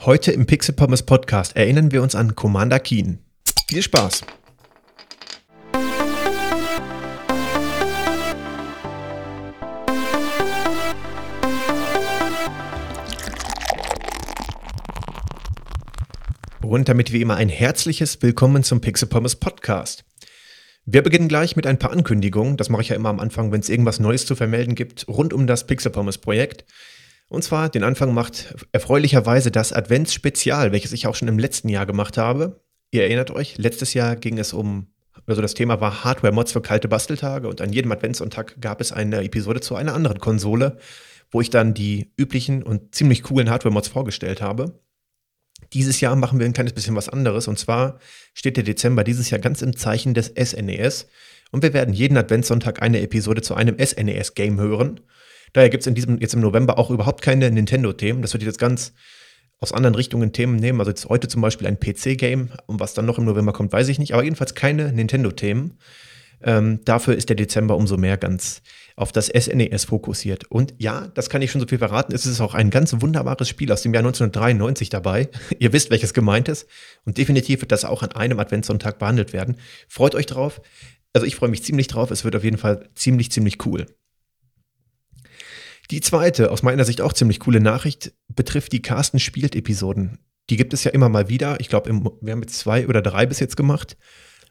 Heute 0.00 0.32
im 0.32 0.46
Pixel 0.46 0.74
Pommes 0.74 1.02
Podcast 1.04 1.54
erinnern 1.56 1.92
wir 1.92 2.02
uns 2.02 2.14
an 2.14 2.34
Commander 2.34 2.80
Keen. 2.80 3.18
Viel 3.68 3.82
Spaß! 3.82 4.22
Und 16.62 16.88
damit 16.88 17.12
wie 17.12 17.20
immer 17.20 17.36
ein 17.36 17.48
herzliches 17.48 18.22
Willkommen 18.22 18.64
zum 18.64 18.80
Pixel 18.80 19.06
Pommes 19.06 19.36
Podcast. 19.36 20.04
Wir 20.84 21.02
beginnen 21.02 21.28
gleich 21.28 21.54
mit 21.54 21.66
ein 21.66 21.78
paar 21.78 21.92
Ankündigungen. 21.92 22.56
Das 22.56 22.68
mache 22.68 22.82
ich 22.82 22.88
ja 22.88 22.96
immer 22.96 23.10
am 23.10 23.20
Anfang, 23.20 23.52
wenn 23.52 23.60
es 23.60 23.68
irgendwas 23.68 24.00
Neues 24.00 24.26
zu 24.26 24.34
vermelden 24.34 24.74
gibt, 24.74 25.06
rund 25.06 25.32
um 25.32 25.46
das 25.46 25.66
Pixel 25.66 25.92
Pommes 25.92 26.18
Projekt. 26.18 26.64
Und 27.32 27.42
zwar 27.42 27.70
den 27.70 27.82
Anfang 27.82 28.12
macht 28.12 28.54
erfreulicherweise 28.72 29.50
das 29.50 29.72
Adventsspezial, 29.72 30.70
welches 30.70 30.92
ich 30.92 31.06
auch 31.06 31.14
schon 31.14 31.28
im 31.28 31.38
letzten 31.38 31.70
Jahr 31.70 31.86
gemacht 31.86 32.18
habe. 32.18 32.60
Ihr 32.90 33.04
erinnert 33.04 33.30
euch, 33.30 33.56
letztes 33.56 33.94
Jahr 33.94 34.16
ging 34.16 34.36
es 34.36 34.52
um, 34.52 34.88
also 35.26 35.40
das 35.40 35.54
Thema 35.54 35.80
war 35.80 36.04
Hardware-Mods 36.04 36.52
für 36.52 36.60
kalte 36.60 36.88
Basteltage 36.88 37.48
und 37.48 37.62
an 37.62 37.72
jedem 37.72 37.90
Adventssonntag 37.90 38.60
gab 38.60 38.82
es 38.82 38.92
eine 38.92 39.24
Episode 39.24 39.62
zu 39.62 39.76
einer 39.76 39.94
anderen 39.94 40.18
Konsole, 40.18 40.76
wo 41.30 41.40
ich 41.40 41.48
dann 41.48 41.72
die 41.72 42.12
üblichen 42.18 42.62
und 42.62 42.94
ziemlich 42.94 43.22
coolen 43.22 43.48
Hardware-Mods 43.48 43.88
vorgestellt 43.88 44.42
habe. 44.42 44.78
Dieses 45.72 46.02
Jahr 46.02 46.16
machen 46.16 46.38
wir 46.38 46.44
ein 46.44 46.52
kleines 46.52 46.74
bisschen 46.74 46.96
was 46.96 47.08
anderes 47.08 47.48
und 47.48 47.58
zwar 47.58 47.98
steht 48.34 48.58
der 48.58 48.64
Dezember 48.64 49.04
dieses 49.04 49.30
Jahr 49.30 49.40
ganz 49.40 49.62
im 49.62 49.74
Zeichen 49.74 50.12
des 50.12 50.34
SNES 50.38 51.04
e 51.04 51.06
und 51.50 51.62
wir 51.62 51.72
werden 51.72 51.94
jeden 51.94 52.18
Adventssonntag 52.18 52.82
eine 52.82 53.00
Episode 53.00 53.40
zu 53.40 53.54
einem 53.54 53.78
SNES-Game 53.78 54.60
hören. 54.60 55.00
Daher 55.52 55.70
gibt 55.70 55.82
es 55.82 55.86
in 55.86 55.94
diesem, 55.94 56.18
jetzt 56.18 56.34
im 56.34 56.40
November 56.40 56.78
auch 56.78 56.90
überhaupt 56.90 57.22
keine 57.22 57.50
Nintendo-Themen. 57.50 58.22
Das 58.22 58.32
wird 58.32 58.42
jetzt 58.42 58.58
ganz 58.58 58.92
aus 59.60 59.72
anderen 59.72 59.94
Richtungen 59.94 60.32
Themen 60.32 60.56
nehmen. 60.56 60.80
Also 60.80 60.90
jetzt 60.90 61.08
heute 61.08 61.28
zum 61.28 61.40
Beispiel 61.40 61.66
ein 61.66 61.78
PC-Game. 61.78 62.50
Und 62.66 62.80
was 62.80 62.94
dann 62.94 63.06
noch 63.06 63.18
im 63.18 63.24
November 63.24 63.52
kommt, 63.52 63.72
weiß 63.72 63.88
ich 63.88 63.98
nicht. 63.98 64.12
Aber 64.14 64.24
jedenfalls 64.24 64.54
keine 64.54 64.92
Nintendo-Themen. 64.92 65.78
Ähm, 66.44 66.80
dafür 66.84 67.14
ist 67.14 67.28
der 67.28 67.36
Dezember 67.36 67.76
umso 67.76 67.96
mehr 67.96 68.16
ganz 68.16 68.62
auf 68.96 69.12
das 69.12 69.26
SNES 69.26 69.84
e 69.84 69.86
fokussiert. 69.86 70.50
Und 70.50 70.74
ja, 70.78 71.08
das 71.14 71.30
kann 71.30 71.40
ich 71.42 71.50
schon 71.50 71.60
so 71.60 71.66
viel 71.66 71.78
verraten. 71.78 72.12
Es 72.12 72.26
ist 72.26 72.40
auch 72.40 72.54
ein 72.54 72.70
ganz 72.70 72.94
wunderbares 73.00 73.48
Spiel 73.48 73.70
aus 73.72 73.82
dem 73.82 73.94
Jahr 73.94 74.00
1993 74.00 74.90
dabei. 74.90 75.28
Ihr 75.58 75.72
wisst, 75.72 75.90
welches 75.90 76.12
gemeint 76.14 76.48
ist. 76.48 76.66
Und 77.04 77.18
definitiv 77.18 77.60
wird 77.60 77.72
das 77.72 77.84
auch 77.84 78.02
an 78.02 78.12
einem 78.12 78.40
Adventssonntag 78.40 78.98
behandelt 78.98 79.32
werden. 79.32 79.56
Freut 79.88 80.14
euch 80.14 80.26
drauf. 80.26 80.60
Also 81.12 81.26
ich 81.26 81.36
freue 81.36 81.50
mich 81.50 81.62
ziemlich 81.62 81.86
drauf. 81.86 82.10
Es 82.10 82.24
wird 82.24 82.34
auf 82.34 82.44
jeden 82.44 82.58
Fall 82.58 82.88
ziemlich, 82.94 83.30
ziemlich 83.30 83.64
cool. 83.66 83.86
Die 85.90 86.00
zweite, 86.00 86.50
aus 86.50 86.62
meiner 86.62 86.84
Sicht 86.84 87.00
auch 87.00 87.12
ziemlich 87.12 87.40
coole 87.40 87.60
Nachricht, 87.60 88.12
betrifft 88.28 88.72
die 88.72 88.82
Carsten 88.82 89.18
spielt 89.18 89.54
Episoden. 89.54 90.18
Die 90.50 90.56
gibt 90.56 90.72
es 90.72 90.84
ja 90.84 90.90
immer 90.90 91.08
mal 91.08 91.28
wieder. 91.28 91.60
Ich 91.60 91.68
glaube, 91.68 91.90
wir 92.20 92.32
haben 92.32 92.42
jetzt 92.42 92.58
zwei 92.58 92.86
oder 92.86 93.02
drei 93.02 93.26
bis 93.26 93.40
jetzt 93.40 93.56
gemacht. 93.56 93.96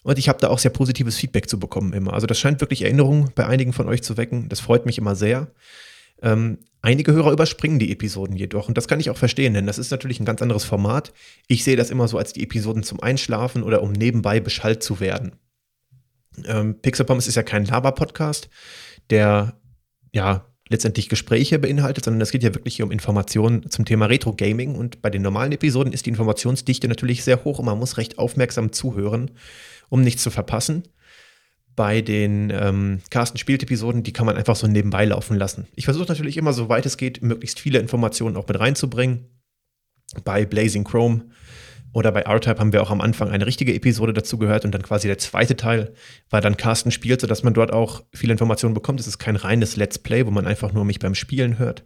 Und 0.03 0.17
ich 0.17 0.29
habe 0.29 0.39
da 0.39 0.49
auch 0.49 0.59
sehr 0.59 0.71
positives 0.71 1.17
Feedback 1.17 1.47
zu 1.47 1.59
bekommen 1.59 1.93
immer. 1.93 2.13
Also 2.13 2.27
das 2.27 2.39
scheint 2.39 2.59
wirklich 2.59 2.81
Erinnerungen 2.81 3.31
bei 3.35 3.45
einigen 3.45 3.73
von 3.73 3.87
euch 3.87 4.01
zu 4.01 4.17
wecken. 4.17 4.49
Das 4.49 4.59
freut 4.59 4.85
mich 4.85 4.97
immer 4.97 5.15
sehr. 5.15 5.51
Ähm, 6.23 6.59
einige 6.81 7.13
Hörer 7.13 7.31
überspringen 7.31 7.79
die 7.79 7.91
Episoden 7.91 8.35
jedoch. 8.35 8.67
Und 8.67 8.77
das 8.77 8.87
kann 8.87 8.99
ich 8.99 9.09
auch 9.09 9.17
verstehen, 9.17 9.53
denn 9.53 9.67
das 9.67 9.77
ist 9.77 9.91
natürlich 9.91 10.19
ein 10.19 10.25
ganz 10.25 10.41
anderes 10.41 10.63
Format. 10.63 11.13
Ich 11.47 11.63
sehe 11.63 11.75
das 11.75 11.91
immer 11.91 12.07
so 12.07 12.17
als 12.17 12.33
die 12.33 12.43
Episoden 12.43 12.83
zum 12.83 12.99
Einschlafen 12.99 13.63
oder 13.63 13.83
um 13.83 13.91
nebenbei 13.91 14.39
beschallt 14.39 14.81
zu 14.81 14.99
werden. 14.99 15.33
Ähm, 16.45 16.79
Pixel 16.81 17.05
Pommes 17.05 17.27
ist 17.27 17.35
ja 17.35 17.43
kein 17.43 17.65
Laber-Podcast, 17.65 18.49
der 19.09 19.59
ja 20.13 20.50
letztendlich 20.71 21.09
Gespräche 21.09 21.59
beinhaltet, 21.59 22.05
sondern 22.05 22.21
es 22.21 22.31
geht 22.31 22.43
ja 22.43 22.53
wirklich 22.55 22.75
hier 22.75 22.85
um 22.85 22.91
Informationen 22.91 23.69
zum 23.69 23.85
Thema 23.85 24.07
Retro 24.07 24.33
Gaming. 24.33 24.75
Und 24.75 25.01
bei 25.01 25.09
den 25.09 25.21
normalen 25.21 25.51
Episoden 25.51 25.93
ist 25.93 26.05
die 26.05 26.09
Informationsdichte 26.09 26.87
natürlich 26.87 27.23
sehr 27.23 27.43
hoch 27.43 27.59
und 27.59 27.65
man 27.65 27.77
muss 27.77 27.97
recht 27.97 28.17
aufmerksam 28.17 28.71
zuhören, 28.71 29.31
um 29.89 30.01
nichts 30.01 30.23
zu 30.23 30.31
verpassen. 30.31 30.83
Bei 31.75 32.01
den 32.01 32.49
ähm, 32.49 32.99
Carsten 33.09 33.37
spielt 33.37 33.63
Episoden, 33.63 34.03
die 34.03 34.13
kann 34.13 34.25
man 34.25 34.35
einfach 34.35 34.55
so 34.55 34.67
nebenbei 34.67 35.05
laufen 35.05 35.37
lassen. 35.37 35.67
Ich 35.75 35.85
versuche 35.85 36.07
natürlich 36.07 36.37
immer, 36.37 36.53
soweit 36.53 36.85
es 36.85 36.97
geht, 36.97 37.21
möglichst 37.21 37.59
viele 37.59 37.79
Informationen 37.79 38.35
auch 38.35 38.47
mit 38.47 38.59
reinzubringen. 38.59 39.25
Bei 40.25 40.45
Blazing 40.45 40.83
Chrome 40.83 41.25
oder 41.93 42.11
bei 42.11 42.21
R-Type 42.21 42.59
haben 42.59 42.73
wir 42.73 42.81
auch 42.81 42.91
am 42.91 43.01
Anfang 43.01 43.29
eine 43.29 43.45
richtige 43.45 43.73
Episode 43.73 44.13
dazu 44.13 44.37
gehört 44.37 44.63
und 44.63 44.71
dann 44.71 44.81
quasi 44.81 45.07
der 45.07 45.17
zweite 45.17 45.55
Teil 45.57 45.93
war 46.29 46.41
dann 46.41 46.57
Carsten 46.57 46.91
spielt, 46.91 47.21
sodass 47.21 47.43
man 47.43 47.53
dort 47.53 47.73
auch 47.73 48.03
viele 48.13 48.31
Informationen 48.31 48.73
bekommt. 48.73 48.99
Es 48.99 49.07
ist 49.07 49.19
kein 49.19 49.35
reines 49.35 49.75
Let's 49.75 49.99
Play, 49.99 50.25
wo 50.25 50.31
man 50.31 50.47
einfach 50.47 50.71
nur 50.71 50.85
mich 50.85 50.99
beim 50.99 51.15
Spielen 51.15 51.59
hört. 51.59 51.85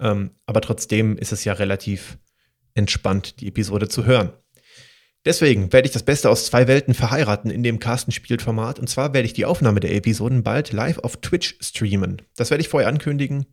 Ähm, 0.00 0.30
aber 0.46 0.60
trotzdem 0.60 1.18
ist 1.18 1.32
es 1.32 1.44
ja 1.44 1.54
relativ 1.54 2.18
entspannt, 2.74 3.40
die 3.40 3.48
Episode 3.48 3.88
zu 3.88 4.04
hören. 4.04 4.32
Deswegen 5.24 5.72
werde 5.72 5.86
ich 5.86 5.92
das 5.92 6.04
Beste 6.04 6.30
aus 6.30 6.46
zwei 6.46 6.68
Welten 6.68 6.94
verheiraten 6.94 7.50
in 7.50 7.62
dem 7.64 7.80
Carsten 7.80 8.12
spielt 8.12 8.40
Format. 8.40 8.78
Und 8.78 8.88
zwar 8.88 9.12
werde 9.14 9.26
ich 9.26 9.32
die 9.32 9.44
Aufnahme 9.44 9.80
der 9.80 9.94
Episoden 9.94 10.44
bald 10.44 10.72
live 10.72 10.98
auf 11.00 11.16
Twitch 11.16 11.56
streamen. 11.60 12.22
Das 12.36 12.50
werde 12.50 12.62
ich 12.62 12.68
vorher 12.68 12.88
ankündigen. 12.88 13.46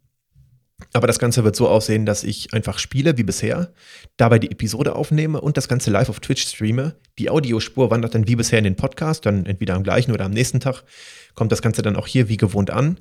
Aber 0.92 1.08
das 1.08 1.20
Ganze 1.20 1.44
wird 1.44 1.56
so 1.56 1.70
aussehen, 1.70 2.06
dass 2.06 2.24
ich 2.24 2.54
einfach 2.54 2.80
spiele 2.80 3.18
wie 3.18 3.24
bisher, 3.24 3.74
dabei 4.18 4.40
die 4.40 4.52
Episode 4.52 4.96
aufnehme 4.96 5.40
und 5.40 5.56
das 5.58 5.68
Ganze 5.68 5.90
live 5.90 6.10
auf 6.10 6.20
Twitch 6.20 6.46
streame. 6.46 6.96
Die 7.18 7.30
Audiospur 7.30 7.92
wandert 7.92 8.14
dann 8.14 8.28
wie 8.28 8.36
bisher 8.36 8.60
in 8.60 8.66
den 8.66 8.76
Podcast, 8.76 9.26
dann 9.26 9.46
entweder 9.46 9.76
am 9.76 9.84
gleichen 9.84 10.12
oder 10.12 10.26
am 10.26 10.32
nächsten 10.32 10.60
Tag 10.60 10.84
kommt 11.34 11.52
das 11.52 11.62
Ganze 11.62 11.82
dann 11.82 11.96
auch 11.96 12.08
hier 12.08 12.28
wie 12.28 12.38
gewohnt 12.38 12.72
an. 12.72 13.00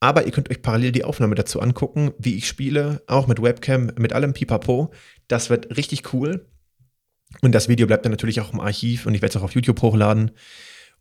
Aber 0.00 0.26
ihr 0.26 0.32
könnt 0.32 0.50
euch 0.50 0.62
parallel 0.62 0.92
die 0.92 1.04
Aufnahme 1.04 1.34
dazu 1.34 1.60
angucken, 1.60 2.12
wie 2.18 2.34
ich 2.34 2.48
spiele, 2.48 3.02
auch 3.06 3.26
mit 3.26 3.40
Webcam, 3.40 3.92
mit 3.96 4.12
allem 4.12 4.32
Pipapo. 4.34 4.92
Das 5.28 5.48
wird 5.48 5.76
richtig 5.76 6.12
cool. 6.12 6.46
Und 7.40 7.52
das 7.52 7.68
Video 7.68 7.86
bleibt 7.86 8.04
dann 8.04 8.12
natürlich 8.12 8.40
auch 8.40 8.52
im 8.52 8.60
Archiv 8.60 9.06
und 9.06 9.14
ich 9.14 9.22
werde 9.22 9.30
es 9.30 9.36
auch 9.36 9.44
auf 9.44 9.54
YouTube 9.54 9.80
hochladen. 9.80 10.32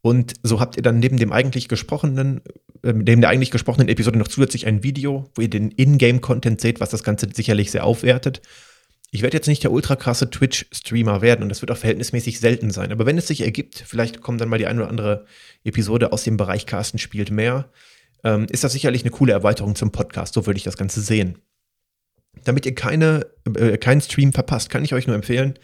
Und 0.02 0.36
so 0.44 0.60
habt 0.60 0.78
ihr 0.78 0.84
dann 0.84 1.00
neben 1.00 1.18
dem 1.18 1.32
eigentlich 1.32 1.68
gesprochenen, 1.68 2.42
äh, 2.84 2.94
neben 2.94 3.22
der 3.22 3.30
eigentlich 3.30 3.52
gesprochenen 3.52 3.90
Episode 3.90 4.18
noch 4.18 4.28
zusätzlich 4.28 4.68
ein 4.68 4.84
Video, 4.84 5.30
wo 5.36 5.42
ihr 5.42 5.50
den 5.50 5.72
Ingame-Content 5.72 6.62
seht, 6.62 6.80
was 6.80 6.90
das 6.90 7.04
Ganze 7.04 7.28
sicherlich 7.34 7.72
sehr 7.72 7.86
aufwertet. 7.86 8.42
Ich 9.14 9.22
werde 9.22 9.36
jetzt 9.36 9.48
nicht 9.48 9.64
der 9.64 9.74
ultra 9.74 9.98
krasse 9.98 10.30
Twitch-Streamer 10.30 11.22
werden 11.22 11.44
und 11.44 11.50
das 11.50 11.62
wird 11.62 11.72
auch 11.72 11.78
verhältnismäßig 11.78 12.40
selten 12.40 12.72
sein. 12.72 12.94
Aber 12.94 13.06
wenn 13.06 13.18
es 13.18 13.28
sich 13.28 13.42
ergibt, 13.42 13.84
vielleicht 13.86 14.22
kommt 14.22 14.40
dann 14.40 14.48
mal 14.48 14.58
die 14.58 14.68
eine 14.68 14.82
oder 14.82 14.90
andere 14.90 15.26
Episode 15.66 16.14
aus 16.14 16.24
dem 16.24 16.38
Bereich 16.38 16.66
Carsten 16.66 16.98
spielt 16.98 17.30
mehr, 17.30 17.70
ähm, 18.24 18.48
ist 18.50 18.64
das 18.64 18.72
sicherlich 18.72 19.04
eine 19.04 19.12
coole 19.12 19.34
Erweiterung 19.34 19.76
zum 19.76 19.92
Podcast. 19.92 20.34
So 20.34 20.46
würde 20.46 20.58
ich 20.58 20.64
das 20.64 20.78
Ganze 20.78 21.02
sehen. 21.02 21.40
Damit 22.46 22.66
ihr 22.66 22.74
keine, 22.74 23.28
äh, 23.56 23.78
keinen 23.78 24.00
Stream 24.00 24.32
verpasst, 24.32 24.70
kann 24.70 24.86
ich 24.86 24.94
euch 24.94 25.08
nur 25.08 25.16
empfehlen, 25.18 25.60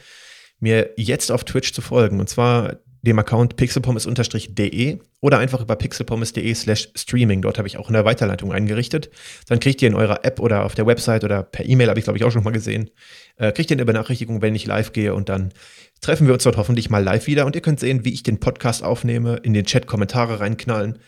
mir 0.59 0.89
jetzt 0.97 1.31
auf 1.31 1.45
Twitch 1.45 1.71
zu 1.71 1.81
folgen. 1.81 2.19
Und 2.19 2.27
zwar 2.27 2.79
dem 3.01 3.19
Account 3.19 3.55
pixelpommes-de 3.55 4.99
oder 5.19 5.39
einfach 5.39 5.61
über 5.61 5.75
pixelpommes.de 5.75 6.53
slash 6.53 6.89
streaming. 6.95 7.41
Dort 7.41 7.57
habe 7.57 7.67
ich 7.67 7.77
auch 7.77 7.89
eine 7.89 8.05
Weiterleitung 8.05 8.51
eingerichtet. 8.51 9.09
Dann 9.47 9.59
kriegt 9.59 9.81
ihr 9.81 9.87
in 9.87 9.95
eurer 9.95 10.25
App 10.25 10.39
oder 10.39 10.65
auf 10.65 10.75
der 10.75 10.85
Website 10.85 11.23
oder 11.23 11.43
per 11.43 11.65
E-Mail, 11.65 11.89
habe 11.89 11.99
ich 11.99 12.05
glaube 12.05 12.17
ich 12.17 12.23
auch 12.23 12.31
schon 12.31 12.43
mal 12.43 12.51
gesehen, 12.51 12.89
äh, 13.37 13.51
kriegt 13.51 13.71
ihr 13.71 13.75
eine 13.75 13.85
Benachrichtigung, 13.85 14.41
wenn 14.41 14.55
ich 14.55 14.65
live 14.65 14.93
gehe 14.93 15.13
und 15.13 15.29
dann 15.29 15.53
treffen 16.01 16.27
wir 16.27 16.33
uns 16.33 16.43
dort 16.43 16.57
hoffentlich 16.57 16.89
mal 16.89 17.03
live 17.03 17.27
wieder 17.27 17.45
und 17.45 17.55
ihr 17.55 17.61
könnt 17.61 17.79
sehen, 17.79 18.05
wie 18.05 18.13
ich 18.13 18.23
den 18.23 18.39
Podcast 18.39 18.83
aufnehme, 18.83 19.37
in 19.37 19.53
den 19.53 19.65
Chat 19.65 19.87
Kommentare 19.87 20.39
reinknallen. 20.39 20.99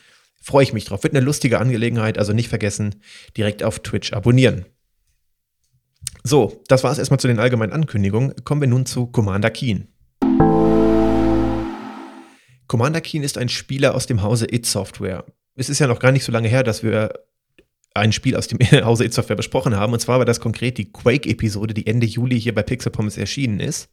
Freue 0.41 0.63
ich 0.63 0.73
mich 0.73 0.85
drauf. 0.85 1.03
Wird 1.03 1.13
eine 1.13 1.25
lustige 1.25 1.59
Angelegenheit, 1.59 2.17
also 2.17 2.33
nicht 2.33 2.47
vergessen, 2.47 2.95
direkt 3.35 3.61
auf 3.61 3.79
Twitch 3.79 4.13
abonnieren. 4.13 4.65
So, 6.23 6.63
das 6.67 6.83
war 6.83 6.91
es 6.91 6.97
erstmal 6.97 7.19
zu 7.19 7.27
den 7.27 7.39
allgemeinen 7.39 7.73
Ankündigungen. 7.73 8.33
Kommen 8.43 8.61
wir 8.61 8.67
nun 8.67 8.85
zu 8.85 9.07
Commander 9.07 9.49
Keen. 9.49 9.87
Commander 12.69 13.01
Keen 13.01 13.23
ist 13.23 13.37
ein 13.37 13.49
Spieler 13.49 13.95
aus 13.95 14.05
dem 14.05 14.21
Hause 14.21 14.45
It 14.49 14.65
Software. 14.65 15.25
Es 15.55 15.69
ist 15.69 15.79
ja 15.79 15.87
noch 15.87 15.99
gar 15.99 16.11
nicht 16.11 16.23
so 16.23 16.31
lange 16.31 16.47
her, 16.47 16.63
dass 16.63 16.83
wir 16.83 17.11
ein 17.95 18.13
Spiel 18.13 18.35
aus 18.35 18.47
dem 18.47 18.59
Hause 18.85 19.05
It 19.05 19.13
Software 19.13 19.35
besprochen 19.35 19.75
haben. 19.75 19.91
Und 19.91 19.99
zwar 19.99 20.19
war 20.19 20.25
das 20.25 20.39
konkret 20.39 20.77
die 20.77 20.91
Quake-Episode, 20.91 21.73
die 21.73 21.87
Ende 21.87 22.05
Juli 22.05 22.39
hier 22.39 22.53
bei 22.53 22.61
Pixel 22.61 22.91
Pommes 22.91 23.17
erschienen 23.17 23.59
ist. 23.59 23.89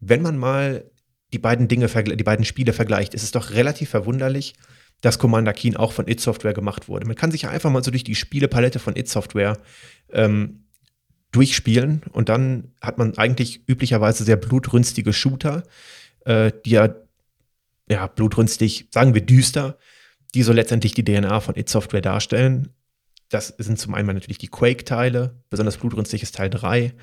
Wenn 0.00 0.22
man 0.22 0.38
mal 0.38 0.90
die 1.34 1.38
beiden 1.38 1.68
Dinge, 1.68 1.86
die 1.86 2.24
beiden 2.24 2.46
Spiele 2.46 2.72
vergleicht, 2.72 3.12
ist 3.12 3.22
es 3.22 3.30
doch 3.30 3.50
relativ 3.50 3.90
verwunderlich, 3.90 4.54
dass 5.02 5.18
Commander 5.18 5.52
Keen 5.52 5.76
auch 5.76 5.92
von 5.92 6.08
It 6.08 6.20
Software 6.20 6.54
gemacht 6.54 6.88
wurde. 6.88 7.06
Man 7.06 7.16
kann 7.16 7.30
sich 7.30 7.42
ja 7.42 7.50
einfach 7.50 7.70
mal 7.70 7.84
so 7.84 7.90
durch 7.90 8.04
die 8.04 8.14
Spielepalette 8.14 8.78
von 8.78 8.96
It 8.96 9.10
Software 9.10 9.58
ähm, 10.10 10.64
durchspielen 11.30 12.04
und 12.12 12.30
dann 12.30 12.72
hat 12.80 12.96
man 12.96 13.18
eigentlich 13.18 13.68
üblicherweise 13.68 14.24
sehr 14.24 14.36
blutrünstige 14.36 15.12
Shooter, 15.12 15.64
äh, 16.24 16.52
die 16.64 16.70
ja 16.70 16.94
ja, 17.88 18.06
blutrünstig, 18.06 18.88
sagen 18.90 19.14
wir 19.14 19.20
düster, 19.20 19.78
die 20.34 20.42
so 20.42 20.52
letztendlich 20.52 20.94
die 20.94 21.04
DNA 21.04 21.40
von 21.40 21.56
It 21.56 21.68
Software 21.68 22.00
darstellen. 22.00 22.74
Das 23.28 23.48
sind 23.58 23.78
zum 23.78 23.94
einen 23.94 24.06
natürlich 24.08 24.38
die 24.38 24.48
Quake-Teile, 24.48 25.42
besonders 25.50 25.76
blutrünstig 25.76 26.22
ist 26.22 26.34
Teil 26.34 26.50
3, 26.50 26.94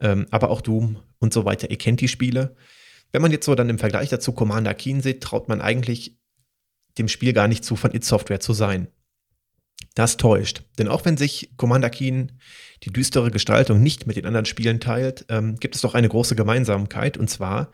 ähm, 0.00 0.26
aber 0.30 0.50
auch 0.50 0.60
Doom 0.60 0.98
und 1.18 1.32
so 1.32 1.44
weiter. 1.44 1.70
Ihr 1.70 1.78
kennt 1.78 2.00
die 2.00 2.08
Spiele. 2.08 2.56
Wenn 3.12 3.22
man 3.22 3.32
jetzt 3.32 3.46
so 3.46 3.54
dann 3.54 3.70
im 3.70 3.78
Vergleich 3.78 4.08
dazu 4.08 4.32
Commander 4.32 4.74
Keen 4.74 5.00
sieht, 5.00 5.22
traut 5.22 5.48
man 5.48 5.60
eigentlich 5.60 6.18
dem 6.98 7.08
Spiel 7.08 7.32
gar 7.32 7.48
nicht 7.48 7.64
zu, 7.64 7.76
von 7.76 7.94
It 7.94 8.04
Software 8.04 8.40
zu 8.40 8.52
sein. 8.52 8.88
Das 9.94 10.16
täuscht. 10.16 10.62
Denn 10.78 10.88
auch 10.88 11.04
wenn 11.04 11.16
sich 11.16 11.52
Commander 11.56 11.90
Keen 11.90 12.32
die 12.82 12.92
düstere 12.92 13.30
Gestaltung 13.30 13.82
nicht 13.82 14.06
mit 14.06 14.16
den 14.16 14.26
anderen 14.26 14.46
Spielen 14.46 14.80
teilt, 14.80 15.26
ähm, 15.28 15.56
gibt 15.56 15.76
es 15.76 15.82
doch 15.82 15.94
eine 15.94 16.08
große 16.08 16.34
Gemeinsamkeit 16.34 17.16
und 17.16 17.30
zwar 17.30 17.70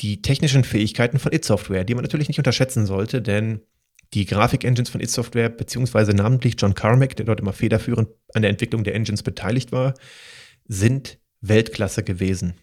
die 0.00 0.22
technischen 0.22 0.64
Fähigkeiten 0.64 1.18
von 1.18 1.32
id 1.32 1.44
Software, 1.44 1.84
die 1.84 1.94
man 1.94 2.02
natürlich 2.02 2.28
nicht 2.28 2.38
unterschätzen 2.38 2.86
sollte, 2.86 3.22
denn 3.22 3.60
die 4.12 4.26
Grafik-Engines 4.26 4.90
von 4.90 5.00
id 5.00 5.10
Software, 5.10 5.48
beziehungsweise 5.48 6.12
namentlich 6.12 6.56
John 6.58 6.74
Carmack, 6.74 7.16
der 7.16 7.26
dort 7.26 7.40
immer 7.40 7.52
federführend 7.52 8.08
an 8.34 8.42
der 8.42 8.50
Entwicklung 8.50 8.84
der 8.84 8.94
Engines 8.94 9.22
beteiligt 9.22 9.72
war, 9.72 9.94
sind 10.66 11.18
Weltklasse 11.40 12.02
gewesen. 12.02 12.54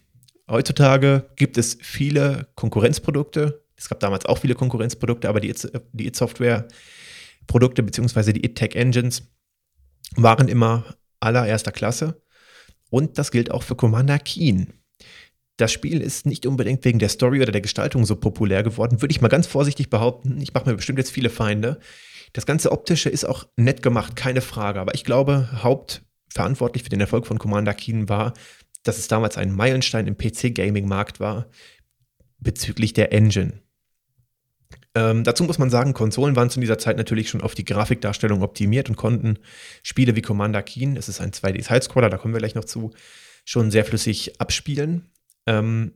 Heutzutage 0.50 1.30
gibt 1.36 1.56
es 1.56 1.78
viele 1.80 2.48
Konkurrenzprodukte. 2.54 3.64
Es 3.76 3.88
gab 3.88 4.00
damals 4.00 4.26
auch 4.26 4.38
viele 4.38 4.54
Konkurrenzprodukte, 4.54 5.28
aber 5.28 5.40
die 5.40 5.50
id-Software-Produkte 5.50 7.82
beziehungsweise 7.82 8.32
die 8.32 8.44
id-Tech-Engines 8.44 9.30
waren 10.16 10.48
immer 10.48 10.96
allererster 11.20 11.72
Klasse. 11.72 12.22
Und 12.90 13.18
das 13.18 13.30
gilt 13.30 13.50
auch 13.50 13.62
für 13.62 13.76
Commander 13.76 14.18
Keen. 14.18 14.72
Das 15.56 15.70
Spiel 15.72 16.00
ist 16.00 16.26
nicht 16.26 16.46
unbedingt 16.46 16.84
wegen 16.84 16.98
der 16.98 17.08
Story 17.08 17.42
oder 17.42 17.52
der 17.52 17.60
Gestaltung 17.60 18.04
so 18.04 18.16
populär 18.16 18.62
geworden, 18.62 19.02
würde 19.02 19.12
ich 19.12 19.20
mal 19.20 19.28
ganz 19.28 19.46
vorsichtig 19.46 19.90
behaupten. 19.90 20.40
Ich 20.40 20.54
mache 20.54 20.68
mir 20.68 20.76
bestimmt 20.76 20.98
jetzt 20.98 21.10
viele 21.10 21.30
Feinde. 21.30 21.78
Das 22.32 22.46
ganze 22.46 22.72
Optische 22.72 23.10
ist 23.10 23.24
auch 23.24 23.46
nett 23.56 23.82
gemacht, 23.82 24.16
keine 24.16 24.40
Frage. 24.40 24.80
Aber 24.80 24.94
ich 24.94 25.04
glaube, 25.04 25.48
hauptverantwortlich 25.62 26.82
für 26.82 26.88
den 26.88 27.00
Erfolg 27.00 27.26
von 27.26 27.38
Commander 27.38 27.74
Keen 27.74 28.08
war, 28.08 28.32
dass 28.82 28.98
es 28.98 29.08
damals 29.08 29.36
ein 29.36 29.54
Meilenstein 29.54 30.06
im 30.06 30.16
PC-Gaming-Markt 30.16 31.20
war 31.20 31.46
bezüglich 32.38 32.92
der 32.92 33.12
Engine. 33.12 33.62
Ähm, 34.94 35.24
dazu 35.24 35.44
muss 35.44 35.58
man 35.58 35.70
sagen, 35.70 35.94
Konsolen 35.94 36.36
waren 36.36 36.50
zu 36.50 36.60
dieser 36.60 36.78
Zeit 36.78 36.96
natürlich 36.96 37.30
schon 37.30 37.40
auf 37.40 37.54
die 37.54 37.64
Grafikdarstellung 37.64 38.42
optimiert 38.42 38.90
und 38.90 38.96
konnten 38.96 39.38
Spiele 39.82 40.16
wie 40.16 40.22
Commander 40.22 40.62
Keen, 40.62 40.96
es 40.96 41.08
ist 41.08 41.20
ein 41.20 41.30
2D-Sidescroller, 41.30 42.10
da 42.10 42.18
kommen 42.18 42.34
wir 42.34 42.38
gleich 42.38 42.54
noch 42.54 42.64
zu, 42.64 42.90
schon 43.44 43.70
sehr 43.70 43.84
flüssig 43.84 44.40
abspielen. 44.40 45.11
Ähm, 45.46 45.94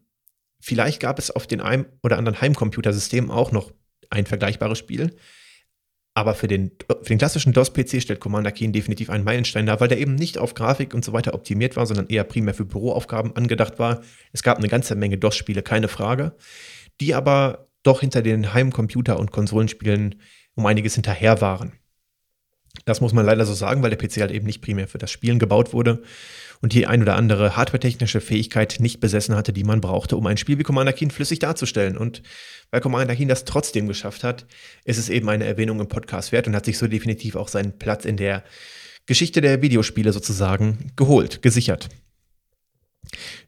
vielleicht 0.60 1.00
gab 1.00 1.18
es 1.18 1.30
auf 1.30 1.46
den 1.46 1.60
einen 1.60 1.86
oder 2.02 2.18
anderen 2.18 2.40
Heimcomputersystemen 2.40 3.30
auch 3.30 3.52
noch 3.52 3.72
ein 4.10 4.26
vergleichbares 4.26 4.78
Spiel. 4.78 5.16
Aber 6.14 6.34
für 6.34 6.48
den, 6.48 6.70
für 7.02 7.10
den 7.10 7.18
klassischen 7.18 7.52
DOS-PC 7.52 8.00
stellt 8.00 8.20
Commander 8.20 8.50
Keen 8.50 8.72
definitiv 8.72 9.10
einen 9.10 9.24
Meilenstein 9.24 9.66
dar, 9.66 9.80
weil 9.80 9.88
der 9.88 9.98
eben 9.98 10.14
nicht 10.14 10.38
auf 10.38 10.54
Grafik 10.54 10.94
und 10.94 11.04
so 11.04 11.12
weiter 11.12 11.34
optimiert 11.34 11.76
war, 11.76 11.84
sondern 11.84 12.06
eher 12.06 12.24
primär 12.24 12.54
für 12.54 12.64
Büroaufgaben 12.64 13.36
angedacht 13.36 13.78
war. 13.78 14.00
Es 14.32 14.42
gab 14.42 14.56
eine 14.56 14.68
ganze 14.68 14.94
Menge 14.94 15.18
DOS-Spiele, 15.18 15.62
keine 15.62 15.88
Frage, 15.88 16.34
die 17.02 17.14
aber 17.14 17.68
doch 17.82 18.00
hinter 18.00 18.22
den 18.22 18.54
Heimcomputer- 18.54 19.18
und 19.18 19.30
Konsolenspielen 19.30 20.14
um 20.54 20.64
einiges 20.64 20.94
hinterher 20.94 21.42
waren. 21.42 21.72
Das 22.84 23.00
muss 23.00 23.12
man 23.12 23.26
leider 23.26 23.46
so 23.46 23.54
sagen, 23.54 23.82
weil 23.82 23.90
der 23.90 23.98
PC 23.98 24.20
halt 24.20 24.30
eben 24.30 24.46
nicht 24.46 24.62
primär 24.62 24.88
für 24.88 24.98
das 24.98 25.10
Spielen 25.10 25.38
gebaut 25.38 25.72
wurde 25.72 26.02
und 26.60 26.72
die 26.72 26.86
ein 26.86 27.02
oder 27.02 27.16
andere 27.16 27.56
hardwaretechnische 27.56 28.20
Fähigkeit 28.20 28.76
nicht 28.80 29.00
besessen 29.00 29.34
hatte, 29.34 29.52
die 29.52 29.64
man 29.64 29.80
brauchte, 29.80 30.16
um 30.16 30.26
ein 30.26 30.36
Spiel 30.36 30.58
wie 30.58 30.62
Commander 30.62 30.92
Keen 30.92 31.10
flüssig 31.10 31.38
darzustellen. 31.38 31.96
Und 31.96 32.22
weil 32.70 32.80
Commander 32.80 33.16
Keen 33.16 33.28
das 33.28 33.44
trotzdem 33.44 33.88
geschafft 33.88 34.24
hat, 34.24 34.46
ist 34.84 34.98
es 34.98 35.08
eben 35.08 35.28
eine 35.28 35.44
Erwähnung 35.44 35.80
im 35.80 35.88
Podcast 35.88 36.32
wert 36.32 36.46
und 36.46 36.56
hat 36.56 36.64
sich 36.64 36.78
so 36.78 36.86
definitiv 36.86 37.36
auch 37.36 37.48
seinen 37.48 37.78
Platz 37.78 38.04
in 38.04 38.16
der 38.16 38.44
Geschichte 39.06 39.40
der 39.40 39.62
Videospiele 39.62 40.12
sozusagen 40.12 40.92
geholt, 40.96 41.42
gesichert. 41.42 41.88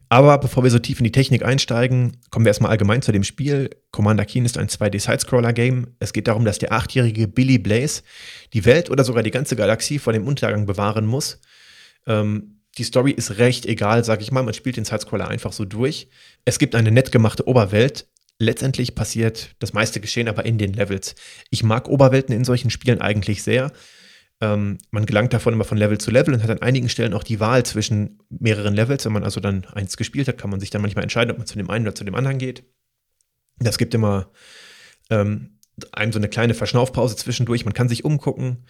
Aber 0.09 0.39
bevor 0.39 0.63
wir 0.63 0.71
so 0.71 0.79
tief 0.79 0.99
in 0.99 1.03
die 1.03 1.11
Technik 1.11 1.45
einsteigen, 1.45 2.17
kommen 2.31 2.45
wir 2.45 2.49
erstmal 2.49 2.71
allgemein 2.71 3.01
zu 3.01 3.11
dem 3.11 3.23
Spiel. 3.23 3.69
Commander 3.91 4.25
Keen 4.25 4.45
ist 4.45 4.57
ein 4.57 4.67
2D-Sidescroller-Game. 4.67 5.95
Es 5.99 6.13
geht 6.13 6.27
darum, 6.27 6.45
dass 6.45 6.57
der 6.57 6.71
achtjährige 6.71 7.27
Billy 7.27 7.59
Blaze 7.59 8.01
die 8.53 8.65
Welt 8.65 8.89
oder 8.89 9.03
sogar 9.03 9.21
die 9.21 9.31
ganze 9.31 9.55
Galaxie 9.55 9.99
vor 9.99 10.13
dem 10.13 10.25
Untergang 10.25 10.65
bewahren 10.65 11.05
muss. 11.05 11.39
Ähm, 12.07 12.59
die 12.77 12.83
Story 12.83 13.11
ist 13.11 13.37
recht 13.37 13.65
egal, 13.65 14.03
sag 14.03 14.21
ich 14.21 14.31
mal. 14.31 14.43
Man 14.43 14.53
spielt 14.53 14.77
den 14.77 14.85
Sidescroller 14.85 15.27
einfach 15.27 15.53
so 15.53 15.65
durch. 15.65 16.09
Es 16.45 16.57
gibt 16.57 16.75
eine 16.75 16.91
nett 16.91 17.11
gemachte 17.11 17.47
Oberwelt. 17.47 18.07
Letztendlich 18.39 18.95
passiert 18.95 19.55
das 19.59 19.73
meiste 19.73 19.99
Geschehen 19.99 20.29
aber 20.29 20.45
in 20.45 20.57
den 20.57 20.73
Levels. 20.73 21.13
Ich 21.49 21.63
mag 21.63 21.89
Oberwelten 21.89 22.33
in 22.33 22.45
solchen 22.45 22.69
Spielen 22.69 23.01
eigentlich 23.01 23.43
sehr. 23.43 23.71
Ähm, 24.41 24.77
man 24.91 25.05
gelangt 25.05 25.33
davon 25.33 25.53
immer 25.53 25.65
von 25.65 25.77
Level 25.77 25.97
zu 25.97 26.11
Level 26.11 26.33
und 26.33 26.43
hat 26.43 26.49
an 26.49 26.61
einigen 26.61 26.89
Stellen 26.89 27.13
auch 27.13 27.23
die 27.23 27.39
Wahl 27.39 27.65
zwischen 27.65 28.19
mehreren 28.29 28.73
Levels. 28.73 29.05
Wenn 29.05 29.13
man 29.13 29.23
also 29.23 29.39
dann 29.39 29.65
eins 29.65 29.97
gespielt 29.97 30.27
hat, 30.27 30.37
kann 30.37 30.49
man 30.49 30.59
sich 30.59 30.69
dann 30.69 30.81
manchmal 30.81 31.03
entscheiden, 31.03 31.31
ob 31.31 31.37
man 31.37 31.47
zu 31.47 31.57
dem 31.57 31.69
einen 31.69 31.85
oder 31.85 31.95
zu 31.95 32.05
dem 32.05 32.15
anderen 32.15 32.37
geht. 32.37 32.63
Das 33.57 33.77
gibt 33.77 33.93
immer 33.93 34.31
ähm, 35.09 35.59
einem 35.91 36.11
so 36.11 36.19
eine 36.19 36.29
kleine 36.29 36.53
Verschnaufpause 36.53 37.15
zwischendurch. 37.15 37.65
Man 37.65 37.73
kann 37.73 37.89
sich 37.89 38.05
umgucken, 38.05 38.65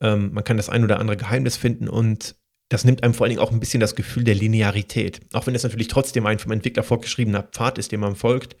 ähm, 0.00 0.32
man 0.32 0.44
kann 0.44 0.56
das 0.56 0.68
ein 0.68 0.84
oder 0.84 1.00
andere 1.00 1.16
Geheimnis 1.16 1.56
finden 1.56 1.88
und 1.88 2.36
das 2.68 2.84
nimmt 2.84 3.02
einem 3.02 3.14
vor 3.14 3.24
allen 3.24 3.30
Dingen 3.30 3.42
auch 3.42 3.52
ein 3.52 3.60
bisschen 3.60 3.80
das 3.80 3.94
Gefühl 3.94 4.24
der 4.24 4.34
Linearität. 4.34 5.20
Auch 5.32 5.46
wenn 5.46 5.54
es 5.54 5.62
natürlich 5.62 5.88
trotzdem 5.88 6.26
ein 6.26 6.38
vom 6.38 6.52
Entwickler 6.52 6.82
vorgeschriebener 6.82 7.44
Pfad 7.44 7.78
ist, 7.78 7.92
dem 7.92 8.00
man 8.00 8.16
folgt, 8.16 8.56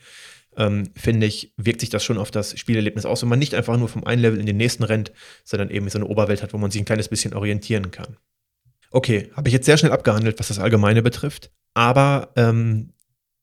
ähm, 0.56 0.90
finde 0.94 1.26
ich, 1.26 1.52
wirkt 1.56 1.80
sich 1.80 1.90
das 1.90 2.04
schon 2.04 2.18
auf 2.18 2.30
das 2.30 2.58
Spielerlebnis 2.58 3.06
aus, 3.06 3.22
wenn 3.22 3.28
man 3.28 3.38
nicht 3.38 3.54
einfach 3.54 3.76
nur 3.76 3.88
vom 3.88 4.04
einen 4.04 4.22
Level 4.22 4.40
in 4.40 4.46
den 4.46 4.56
nächsten 4.56 4.82
rennt, 4.82 5.12
sondern 5.44 5.70
eben 5.70 5.88
so 5.88 5.98
eine 5.98 6.06
Oberwelt 6.06 6.42
hat, 6.42 6.52
wo 6.52 6.58
man 6.58 6.70
sich 6.70 6.80
ein 6.80 6.86
kleines 6.86 7.08
bisschen 7.08 7.34
orientieren 7.34 7.90
kann. 7.90 8.16
Okay, 8.90 9.30
habe 9.34 9.48
ich 9.48 9.52
jetzt 9.52 9.66
sehr 9.66 9.76
schnell 9.76 9.92
abgehandelt, 9.92 10.38
was 10.38 10.48
das 10.48 10.58
Allgemeine 10.58 11.02
betrifft, 11.02 11.50
aber 11.74 12.32
ähm, 12.36 12.92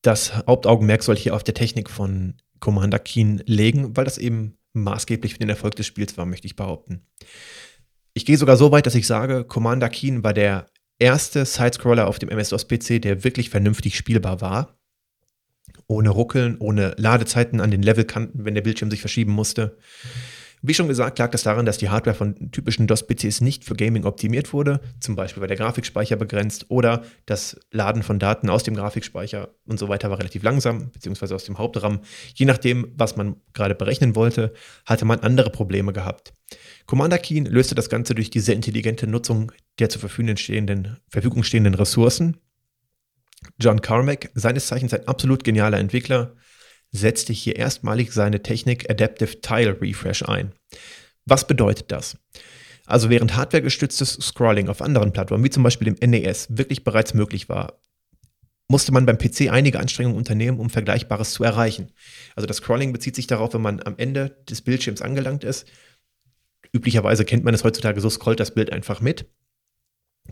das 0.02 0.34
Hauptaugenmerk 0.46 1.02
soll 1.02 1.16
hier 1.16 1.34
auf 1.34 1.44
der 1.44 1.54
Technik 1.54 1.90
von 1.90 2.34
Commander 2.60 2.98
Keen 2.98 3.42
legen, 3.46 3.96
weil 3.96 4.04
das 4.04 4.18
eben 4.18 4.58
maßgeblich 4.72 5.34
für 5.34 5.38
den 5.38 5.48
Erfolg 5.48 5.76
des 5.76 5.86
Spiels 5.86 6.16
war, 6.18 6.26
möchte 6.26 6.46
ich 6.46 6.56
behaupten. 6.56 7.06
Ich 8.12 8.26
gehe 8.26 8.36
sogar 8.36 8.56
so 8.56 8.70
weit, 8.70 8.86
dass 8.86 8.94
ich 8.94 9.06
sage, 9.06 9.44
Commander 9.44 9.88
Keen 9.88 10.22
war 10.22 10.34
der 10.34 10.66
erste 10.98 11.44
Sidescroller 11.44 12.06
auf 12.06 12.18
dem 12.18 12.28
MS-DOS-PC, 12.28 13.00
der 13.02 13.24
wirklich 13.24 13.50
vernünftig 13.50 13.96
spielbar 13.96 14.40
war. 14.40 14.78
Ohne 15.86 16.10
Ruckeln, 16.10 16.56
ohne 16.58 16.94
Ladezeiten 16.96 17.60
an 17.60 17.70
den 17.70 17.82
Levelkanten, 17.82 18.44
wenn 18.44 18.54
der 18.54 18.62
Bildschirm 18.62 18.90
sich 18.90 19.00
verschieben 19.00 19.32
musste. 19.32 19.76
Wie 20.66 20.72
schon 20.72 20.88
gesagt, 20.88 21.18
lag 21.18 21.30
das 21.30 21.42
daran, 21.42 21.66
dass 21.66 21.76
die 21.76 21.90
Hardware 21.90 22.16
von 22.16 22.50
typischen 22.50 22.86
DOS-PCs 22.86 23.42
nicht 23.42 23.64
für 23.64 23.74
Gaming 23.74 24.04
optimiert 24.04 24.54
wurde, 24.54 24.80
zum 24.98 25.14
Beispiel 25.14 25.42
war 25.42 25.46
der 25.46 25.58
Grafikspeicher 25.58 26.16
begrenzt 26.16 26.70
oder 26.70 27.04
das 27.26 27.60
Laden 27.70 28.02
von 28.02 28.18
Daten 28.18 28.48
aus 28.48 28.62
dem 28.62 28.74
Grafikspeicher 28.74 29.50
und 29.66 29.78
so 29.78 29.90
weiter 29.90 30.08
war 30.08 30.18
relativ 30.18 30.42
langsam, 30.42 30.90
beziehungsweise 30.90 31.34
aus 31.34 31.44
dem 31.44 31.58
Hauptram. 31.58 32.00
Je 32.34 32.46
nachdem, 32.46 32.90
was 32.96 33.14
man 33.16 33.36
gerade 33.52 33.74
berechnen 33.74 34.16
wollte, 34.16 34.54
hatte 34.86 35.04
man 35.04 35.20
andere 35.20 35.50
Probleme 35.50 35.92
gehabt. 35.92 36.32
Commander 36.86 37.18
Keen 37.18 37.44
löste 37.44 37.74
das 37.74 37.90
Ganze 37.90 38.14
durch 38.14 38.30
die 38.30 38.40
sehr 38.40 38.54
intelligente 38.54 39.06
Nutzung 39.06 39.52
der 39.78 39.90
zur 39.90 40.00
Verfügung 40.00 40.38
stehenden, 40.38 40.96
Verfügung 41.10 41.42
stehenden 41.42 41.74
Ressourcen. 41.74 42.38
John 43.58 43.80
Carmack, 43.80 44.30
seines 44.34 44.66
Zeichens 44.66 44.94
ein 44.94 45.06
absolut 45.06 45.44
genialer 45.44 45.78
Entwickler, 45.78 46.36
setzte 46.90 47.32
hier 47.32 47.56
erstmalig 47.56 48.12
seine 48.12 48.42
Technik 48.42 48.90
Adaptive 48.90 49.40
Tile 49.40 49.80
Refresh 49.80 50.22
ein. 50.22 50.52
Was 51.26 51.46
bedeutet 51.46 51.90
das? 51.90 52.16
Also 52.86 53.10
während 53.10 53.34
hardwaregestütztes 53.34 54.12
Scrolling 54.20 54.68
auf 54.68 54.82
anderen 54.82 55.12
Plattformen, 55.12 55.44
wie 55.44 55.50
zum 55.50 55.62
Beispiel 55.62 55.92
dem 55.92 56.10
NES, 56.10 56.48
wirklich 56.50 56.84
bereits 56.84 57.14
möglich 57.14 57.48
war, 57.48 57.80
musste 58.68 58.92
man 58.92 59.06
beim 59.06 59.18
PC 59.18 59.50
einige 59.50 59.80
Anstrengungen 59.80 60.16
unternehmen, 60.16 60.58
um 60.58 60.70
Vergleichbares 60.70 61.32
zu 61.32 61.44
erreichen. 61.44 61.92
Also 62.34 62.46
das 62.46 62.58
Scrolling 62.58 62.92
bezieht 62.92 63.14
sich 63.14 63.26
darauf, 63.26 63.54
wenn 63.54 63.62
man 63.62 63.82
am 63.82 63.94
Ende 63.98 64.42
des 64.48 64.62
Bildschirms 64.62 65.02
angelangt 65.02 65.44
ist. 65.44 65.66
Üblicherweise 66.72 67.24
kennt 67.24 67.44
man 67.44 67.54
es 67.54 67.64
heutzutage 67.64 68.00
so, 68.00 68.10
scrollt 68.10 68.40
das 68.40 68.54
Bild 68.54 68.72
einfach 68.72 69.00
mit. 69.00 69.30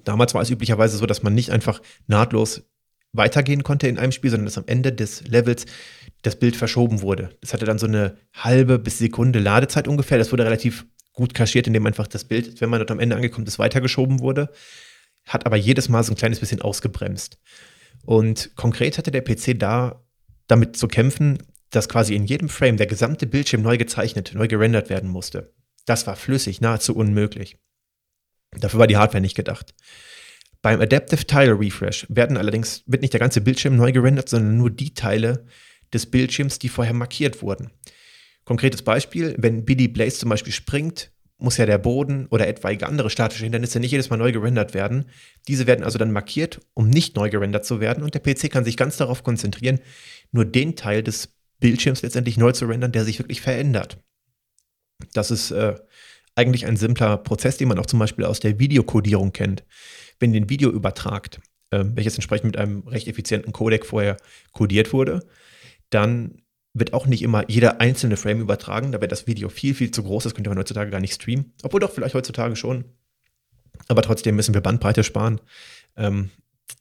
Damals 0.04 0.34
war 0.34 0.42
es 0.42 0.50
üblicherweise 0.50 0.96
so, 0.96 1.06
dass 1.06 1.22
man 1.22 1.34
nicht 1.34 1.50
einfach 1.50 1.82
nahtlos 2.06 2.64
weitergehen 3.12 3.62
konnte 3.62 3.88
in 3.88 3.98
einem 3.98 4.12
Spiel, 4.12 4.30
sondern 4.30 4.46
dass 4.46 4.58
am 4.58 4.66
Ende 4.66 4.92
des 4.92 5.26
Levels 5.26 5.66
das 6.22 6.36
Bild 6.36 6.56
verschoben 6.56 7.02
wurde. 7.02 7.36
Das 7.40 7.52
hatte 7.52 7.64
dann 7.64 7.78
so 7.78 7.86
eine 7.86 8.16
halbe 8.32 8.78
bis 8.78 8.98
Sekunde 8.98 9.38
Ladezeit 9.38 9.88
ungefähr. 9.88 10.18
Das 10.18 10.32
wurde 10.32 10.44
relativ 10.44 10.86
gut 11.12 11.34
kaschiert, 11.34 11.66
indem 11.66 11.86
einfach 11.86 12.06
das 12.06 12.24
Bild, 12.24 12.60
wenn 12.60 12.70
man 12.70 12.80
dort 12.80 12.90
am 12.90 13.00
Ende 13.00 13.16
angekommen 13.16 13.46
ist, 13.46 13.58
weitergeschoben 13.58 14.20
wurde. 14.20 14.50
Hat 15.26 15.46
aber 15.46 15.56
jedes 15.56 15.88
Mal 15.88 16.02
so 16.02 16.12
ein 16.12 16.16
kleines 16.16 16.40
bisschen 16.40 16.62
ausgebremst. 16.62 17.38
Und 18.04 18.56
konkret 18.56 18.98
hatte 18.98 19.10
der 19.10 19.20
PC 19.20 19.58
da 19.58 20.02
damit 20.46 20.76
zu 20.76 20.88
kämpfen, 20.88 21.38
dass 21.70 21.88
quasi 21.88 22.14
in 22.14 22.24
jedem 22.24 22.48
Frame 22.48 22.76
der 22.76 22.86
gesamte 22.86 23.26
Bildschirm 23.26 23.62
neu 23.62 23.76
gezeichnet, 23.76 24.32
neu 24.34 24.48
gerendert 24.48 24.90
werden 24.90 25.08
musste. 25.08 25.54
Das 25.86 26.06
war 26.06 26.16
flüssig, 26.16 26.60
nahezu 26.60 26.94
unmöglich. 26.94 27.58
Dafür 28.52 28.80
war 28.80 28.86
die 28.86 28.96
Hardware 28.96 29.22
nicht 29.22 29.36
gedacht. 29.36 29.74
Beim 30.62 30.80
Adaptive 30.80 31.26
Tile 31.26 31.58
Refresh 31.58 32.06
werden 32.08 32.36
allerdings, 32.36 32.84
wird 32.86 33.02
nicht 33.02 33.12
der 33.12 33.20
ganze 33.20 33.40
Bildschirm 33.40 33.76
neu 33.76 33.90
gerendert, 33.90 34.28
sondern 34.28 34.56
nur 34.56 34.70
die 34.70 34.94
Teile 34.94 35.44
des 35.92 36.06
Bildschirms, 36.06 36.60
die 36.60 36.68
vorher 36.68 36.94
markiert 36.94 37.42
wurden. 37.42 37.70
Konkretes 38.44 38.82
Beispiel, 38.82 39.34
wenn 39.38 39.64
Billy 39.64 39.88
Blaze 39.88 40.18
zum 40.18 40.30
Beispiel 40.30 40.52
springt, 40.52 41.10
muss 41.38 41.56
ja 41.56 41.66
der 41.66 41.78
Boden 41.78 42.26
oder 42.28 42.46
etwaige 42.46 42.86
andere 42.86 43.10
statische 43.10 43.42
Hindernisse 43.42 43.80
nicht 43.80 43.90
jedes 43.90 44.10
Mal 44.10 44.16
neu 44.16 44.30
gerendert 44.30 44.74
werden. 44.74 45.06
Diese 45.48 45.66
werden 45.66 45.84
also 45.84 45.98
dann 45.98 46.12
markiert, 46.12 46.60
um 46.74 46.88
nicht 46.88 47.16
neu 47.16 47.30
gerendert 47.30 47.66
zu 47.66 47.80
werden 47.80 48.04
und 48.04 48.14
der 48.14 48.20
PC 48.20 48.50
kann 48.50 48.64
sich 48.64 48.76
ganz 48.76 48.96
darauf 48.96 49.24
konzentrieren, 49.24 49.80
nur 50.30 50.44
den 50.44 50.76
Teil 50.76 51.02
des 51.02 51.34
Bildschirms 51.58 52.02
letztendlich 52.02 52.36
neu 52.36 52.52
zu 52.52 52.66
rendern, 52.66 52.92
der 52.92 53.04
sich 53.04 53.18
wirklich 53.18 53.40
verändert. 53.40 53.98
Das 55.12 55.32
ist 55.32 55.50
äh, 55.50 55.74
eigentlich 56.34 56.66
ein 56.66 56.76
simpler 56.76 57.18
Prozess, 57.18 57.56
den 57.56 57.68
man 57.68 57.78
auch 57.78 57.86
zum 57.86 57.98
Beispiel 57.98 58.24
aus 58.24 58.40
der 58.40 58.58
Videokodierung 58.58 59.32
kennt. 59.32 59.64
Wenn 60.18 60.32
ihr 60.34 60.40
ein 60.40 60.48
Video 60.48 60.70
übertragt, 60.70 61.40
äh, 61.70 61.84
welches 61.84 62.14
entsprechend 62.14 62.46
mit 62.46 62.56
einem 62.56 62.86
recht 62.86 63.08
effizienten 63.08 63.52
Codec 63.52 63.84
vorher 63.84 64.16
kodiert 64.52 64.92
wurde, 64.92 65.20
dann 65.90 66.42
wird 66.74 66.94
auch 66.94 67.06
nicht 67.06 67.22
immer 67.22 67.48
jeder 67.50 67.80
einzelne 67.80 68.16
Frame 68.16 68.40
übertragen. 68.40 68.92
Da 68.92 69.00
wäre 69.00 69.08
das 69.08 69.26
Video 69.26 69.48
viel, 69.48 69.74
viel 69.74 69.90
zu 69.90 70.02
groß. 70.02 70.24
Das 70.24 70.34
könnte 70.34 70.48
man 70.48 70.58
heutzutage 70.58 70.90
gar 70.90 71.00
nicht 71.00 71.14
streamen. 71.14 71.52
Obwohl 71.62 71.80
doch 71.80 71.92
vielleicht 71.92 72.14
heutzutage 72.14 72.56
schon. 72.56 72.84
Aber 73.88 74.02
trotzdem 74.02 74.36
müssen 74.36 74.54
wir 74.54 74.62
Bandbreite 74.62 75.04
sparen. 75.04 75.40
Ähm, 75.96 76.30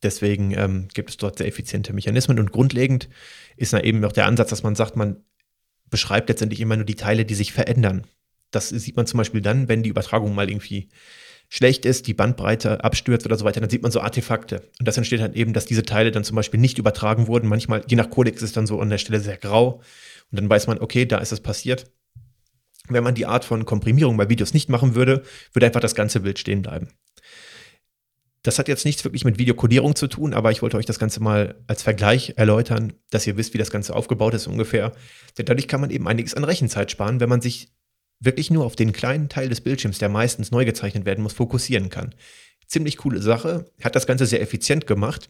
deswegen 0.01 0.51
ähm, 0.51 0.88
gibt 0.93 1.10
es 1.10 1.17
dort 1.17 1.38
sehr 1.38 1.48
effiziente 1.48 1.91
Mechanismen. 1.91 2.39
Und 2.39 2.53
grundlegend 2.53 3.10
ist 3.58 3.74
da 3.74 3.81
eben 3.81 4.03
auch 4.05 4.13
der 4.13 4.27
Ansatz, 4.27 4.50
dass 4.50 4.63
man 4.63 4.75
sagt, 4.75 4.96
man 4.96 5.25
beschreibt 5.89 6.29
letztendlich 6.29 6.62
immer 6.62 6.77
nur 6.77 6.86
die 6.86 6.96
Teile, 6.96 7.25
die 7.25 7.36
sich 7.36 7.51
verändern. 7.51 8.08
Das 8.51 8.70
sieht 8.70 8.96
man 8.96 9.08
zum 9.08 9.17
Beispiel 9.17 9.41
dann, 9.41 9.67
wenn 9.67 9.84
die 9.84 9.89
Übertragung 9.89 10.36
mal 10.36 10.50
irgendwie 10.50 10.89
schlecht 11.50 11.86
ist, 11.86 12.08
die 12.08 12.13
Bandbreite 12.13 12.84
abstürzt 12.84 13.25
oder 13.25 13.38
so 13.38 13.43
weiter, 13.43 13.60
dann 13.60 13.70
sieht 13.70 13.81
man 13.81 13.91
so 13.91 14.00
Artefakte. 14.00 14.70
Und 14.79 14.88
das 14.88 14.96
entsteht 14.96 15.20
halt 15.20 15.36
eben, 15.36 15.51
dass 15.51 15.65
diese 15.65 15.84
Teile 15.84 16.12
dann 16.12 16.24
zum 16.24 16.38
Beispiel 16.38 16.60
nicht 16.60 16.77
übertragen 16.77 17.27
wurden. 17.27 17.50
Manchmal, 17.50 17.84
je 17.89 17.98
nach 17.98 18.10
Codex, 18.10 18.41
ist 18.41 18.55
dann 18.55 18.67
so 18.67 18.79
an 18.79 18.89
der 18.89 18.98
Stelle 18.98 19.20
sehr 19.20 19.36
grau. 19.38 19.81
Und 20.31 20.39
dann 20.39 20.50
weiß 20.50 20.67
man, 20.67 20.79
okay, 20.79 21.05
da 21.05 21.17
ist 21.17 21.34
es 21.34 21.41
passiert. 21.41 21.91
Wenn 22.88 23.03
man 23.03 23.15
die 23.15 23.25
Art 23.25 23.43
von 23.43 23.65
Komprimierung 23.65 24.15
bei 24.15 24.29
Videos 24.29 24.53
nicht 24.53 24.70
machen 24.70 24.96
würde, 24.96 25.24
würde 25.51 25.65
einfach 25.65 25.81
das 25.81 25.93
ganze 25.93 26.22
Bild 26.22 26.39
stehen 26.39 26.62
bleiben. 26.62 26.88
Das 28.43 28.58
hat 28.58 28.70
jetzt 28.70 28.86
nichts 28.86 29.03
wirklich 29.03 29.25
mit 29.25 29.38
Videokodierung 29.38 29.96
zu 29.96 30.08
tun, 30.08 30.34
aber 30.34 30.51
ich 30.51 30.62
wollte 30.62 30.77
euch 30.77 30.86
das 30.86 31.00
Ganze 31.00 31.22
mal 31.22 31.62
als 31.67 31.84
Vergleich 31.84 32.34
erläutern, 32.38 32.93
dass 33.12 33.27
ihr 33.27 33.38
wisst, 33.38 33.53
wie 33.53 33.60
das 33.60 33.72
Ganze 33.72 33.93
aufgebaut 33.93 34.34
ist 34.34 34.48
ungefähr. 34.48 34.93
Denn 35.38 35.46
dadurch 35.46 35.67
kann 35.67 35.81
man 35.81 35.91
eben 35.91 36.08
einiges 36.08 36.34
an 36.34 36.46
Rechenzeit 36.46 36.89
sparen, 36.89 37.20
wenn 37.20 37.29
man 37.29 37.41
sich 37.41 37.74
wirklich 38.22 38.51
nur 38.51 38.66
auf 38.66 38.75
den 38.75 38.94
kleinen 38.94 39.28
Teil 39.28 39.50
des 39.50 39.62
Bildschirms, 39.62 39.98
der 39.98 40.10
meistens 40.10 40.51
neu 40.51 40.63
gezeichnet 40.63 41.06
werden 41.06 41.24
muss, 41.24 41.34
fokussieren 41.34 41.90
kann. 41.90 42.16
Ziemlich 42.68 42.98
coole 42.98 43.22
Sache, 43.22 43.66
hat 43.84 43.96
das 43.96 44.08
Ganze 44.08 44.25
sehr 44.25 44.42
effizient 44.42 44.88
gemacht. 44.88 45.30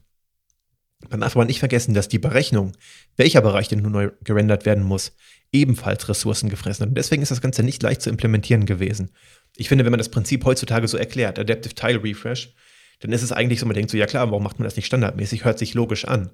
Man 1.10 1.22
darf 1.22 1.36
aber 1.36 1.46
nicht 1.46 1.60
vergessen, 1.60 1.96
dass 1.96 2.10
die 2.10 2.20
Berechnung, 2.20 2.74
welcher 3.16 3.42
Bereich 3.42 3.68
denn 3.68 3.80
nun 3.80 3.94
neu 3.94 4.12
gerendert 4.24 4.66
werden 4.68 4.84
muss, 4.84 5.14
ebenfalls 5.52 6.08
Ressourcen 6.08 6.50
gefressen 6.50 6.84
hat. 6.84 6.90
Und 6.90 6.98
deswegen 6.98 7.24
ist 7.24 7.32
das 7.32 7.42
Ganze 7.42 7.64
nicht 7.64 7.82
leicht 7.82 8.02
zu 8.04 8.10
implementieren 8.10 8.68
gewesen. 8.68 9.10
Ich 9.56 9.70
finde, 9.70 9.84
wenn 9.84 9.92
man 9.92 9.98
das 9.98 10.10
Prinzip 10.10 10.46
heutzutage 10.46 10.88
so 10.88 10.98
erklärt, 10.98 11.40
Adaptive 11.40 11.74
Tile 11.74 12.04
Refresh, 12.04 12.54
dann 13.00 13.12
ist 13.12 13.24
es 13.24 13.32
eigentlich 13.32 13.60
so, 13.60 13.66
man 13.66 13.74
denkt 13.74 13.90
so, 13.90 13.98
ja 13.98 14.06
klar, 14.06 14.30
warum 14.30 14.44
macht 14.44 14.60
man 14.60 14.66
das 14.66 14.76
nicht 14.76 14.86
standardmäßig? 14.86 15.44
Hört 15.44 15.58
sich 15.58 15.74
logisch 15.74 16.06
an. 16.06 16.30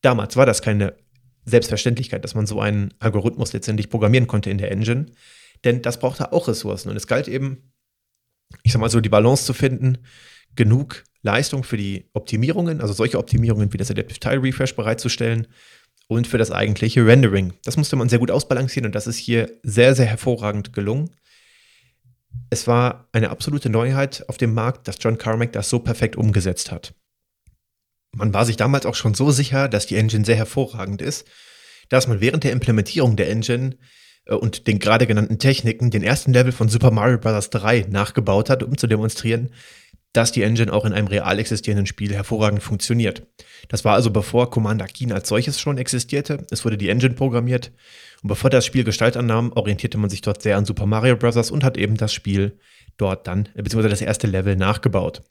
Damals 0.00 0.36
war 0.36 0.46
das 0.46 0.62
keine 0.62 0.94
Selbstverständlichkeit, 1.44 2.24
dass 2.24 2.34
man 2.34 2.46
so 2.46 2.60
einen 2.60 2.94
Algorithmus 2.98 3.52
letztendlich 3.52 3.90
programmieren 3.90 4.26
konnte 4.26 4.50
in 4.50 4.58
der 4.58 4.70
Engine. 4.70 5.06
Denn 5.64 5.82
das 5.82 5.98
braucht 5.98 6.20
da 6.20 6.26
auch 6.26 6.48
Ressourcen. 6.48 6.90
Und 6.90 6.96
es 6.96 7.06
galt 7.06 7.28
eben, 7.28 7.72
ich 8.62 8.72
sag 8.72 8.80
mal 8.80 8.90
so, 8.90 9.00
die 9.00 9.08
Balance 9.08 9.44
zu 9.44 9.54
finden, 9.54 9.98
genug 10.54 11.04
Leistung 11.22 11.64
für 11.64 11.76
die 11.76 12.08
Optimierungen, 12.12 12.80
also 12.80 12.92
solche 12.92 13.18
Optimierungen 13.18 13.72
wie 13.72 13.76
das 13.76 13.90
Adaptive 13.90 14.20
Tile 14.20 14.42
Refresh 14.42 14.74
bereitzustellen 14.76 15.48
und 16.06 16.26
für 16.26 16.38
das 16.38 16.50
eigentliche 16.50 17.04
Rendering. 17.04 17.52
Das 17.64 17.76
musste 17.76 17.96
man 17.96 18.08
sehr 18.08 18.18
gut 18.18 18.30
ausbalancieren 18.30 18.86
und 18.86 18.94
das 18.94 19.06
ist 19.06 19.16
hier 19.16 19.50
sehr, 19.62 19.94
sehr 19.94 20.06
hervorragend 20.06 20.72
gelungen. 20.72 21.10
Es 22.50 22.66
war 22.66 23.08
eine 23.12 23.30
absolute 23.30 23.68
Neuheit 23.68 24.24
auf 24.28 24.38
dem 24.38 24.54
Markt, 24.54 24.88
dass 24.88 24.96
John 25.00 25.18
Carmack 25.18 25.52
das 25.52 25.68
so 25.68 25.80
perfekt 25.80 26.16
umgesetzt 26.16 26.70
hat. 26.70 26.94
Man 28.12 28.32
war 28.32 28.46
sich 28.46 28.56
damals 28.56 28.86
auch 28.86 28.94
schon 28.94 29.14
so 29.14 29.30
sicher, 29.30 29.68
dass 29.68 29.86
die 29.86 29.96
Engine 29.96 30.24
sehr 30.24 30.36
hervorragend 30.36 31.02
ist, 31.02 31.26
dass 31.88 32.06
man 32.06 32.20
während 32.20 32.44
der 32.44 32.52
Implementierung 32.52 33.16
der 33.16 33.28
Engine 33.28 33.76
und 34.34 34.66
den 34.66 34.78
gerade 34.78 35.06
genannten 35.06 35.38
Techniken 35.38 35.90
den 35.90 36.02
ersten 36.02 36.32
Level 36.32 36.52
von 36.52 36.68
Super 36.68 36.90
Mario 36.90 37.18
Bros. 37.18 37.50
3 37.50 37.86
nachgebaut 37.88 38.50
hat, 38.50 38.62
um 38.62 38.76
zu 38.76 38.86
demonstrieren, 38.86 39.50
dass 40.12 40.32
die 40.32 40.42
Engine 40.42 40.72
auch 40.72 40.84
in 40.84 40.92
einem 40.92 41.06
real 41.06 41.38
existierenden 41.38 41.86
Spiel 41.86 42.14
hervorragend 42.14 42.62
funktioniert. 42.62 43.26
Das 43.68 43.84
war 43.84 43.94
also 43.94 44.10
bevor 44.10 44.50
Commander 44.50 44.86
Keen 44.86 45.12
als 45.12 45.28
solches 45.28 45.60
schon 45.60 45.78
existierte. 45.78 46.46
Es 46.50 46.64
wurde 46.64 46.78
die 46.78 46.88
Engine 46.88 47.14
programmiert 47.14 47.72
und 48.22 48.28
bevor 48.28 48.50
das 48.50 48.64
Spiel 48.66 48.84
Gestalt 48.84 49.16
annahm, 49.16 49.52
orientierte 49.52 49.98
man 49.98 50.10
sich 50.10 50.22
dort 50.22 50.42
sehr 50.42 50.56
an 50.56 50.64
Super 50.64 50.86
Mario 50.86 51.16
Bros. 51.16 51.50
und 51.50 51.62
hat 51.62 51.76
eben 51.76 51.96
das 51.96 52.12
Spiel 52.12 52.58
dort 52.96 53.26
dann, 53.26 53.48
äh, 53.54 53.62
beziehungsweise 53.62 53.90
das 53.90 54.02
erste 54.02 54.26
Level 54.26 54.56
nachgebaut. 54.56 55.22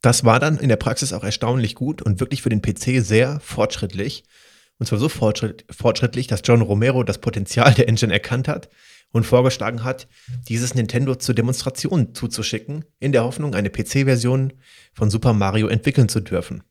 Das 0.00 0.24
war 0.24 0.40
dann 0.40 0.58
in 0.58 0.68
der 0.68 0.76
Praxis 0.76 1.12
auch 1.12 1.24
erstaunlich 1.24 1.74
gut 1.74 2.00
und 2.00 2.20
wirklich 2.20 2.42
für 2.42 2.48
den 2.48 2.62
PC 2.62 3.04
sehr 3.04 3.40
fortschrittlich. 3.40 4.24
Und 4.78 4.86
zwar 4.86 4.98
so 4.98 5.08
fortschritt, 5.08 5.64
fortschrittlich, 5.70 6.26
dass 6.26 6.42
John 6.44 6.60
Romero 6.60 7.04
das 7.04 7.18
Potenzial 7.18 7.72
der 7.74 7.88
Engine 7.88 8.12
erkannt 8.12 8.48
hat 8.48 8.68
und 9.12 9.24
vorgeschlagen 9.24 9.84
hat, 9.84 10.08
dieses 10.48 10.74
Nintendo 10.74 11.14
zur 11.14 11.34
Demonstration 11.34 12.14
zuzuschicken, 12.14 12.84
in 12.98 13.12
der 13.12 13.22
Hoffnung, 13.22 13.54
eine 13.54 13.70
PC-Version 13.70 14.52
von 14.92 15.10
Super 15.10 15.32
Mario 15.32 15.68
entwickeln 15.68 16.08
zu 16.08 16.20
dürfen. 16.20 16.64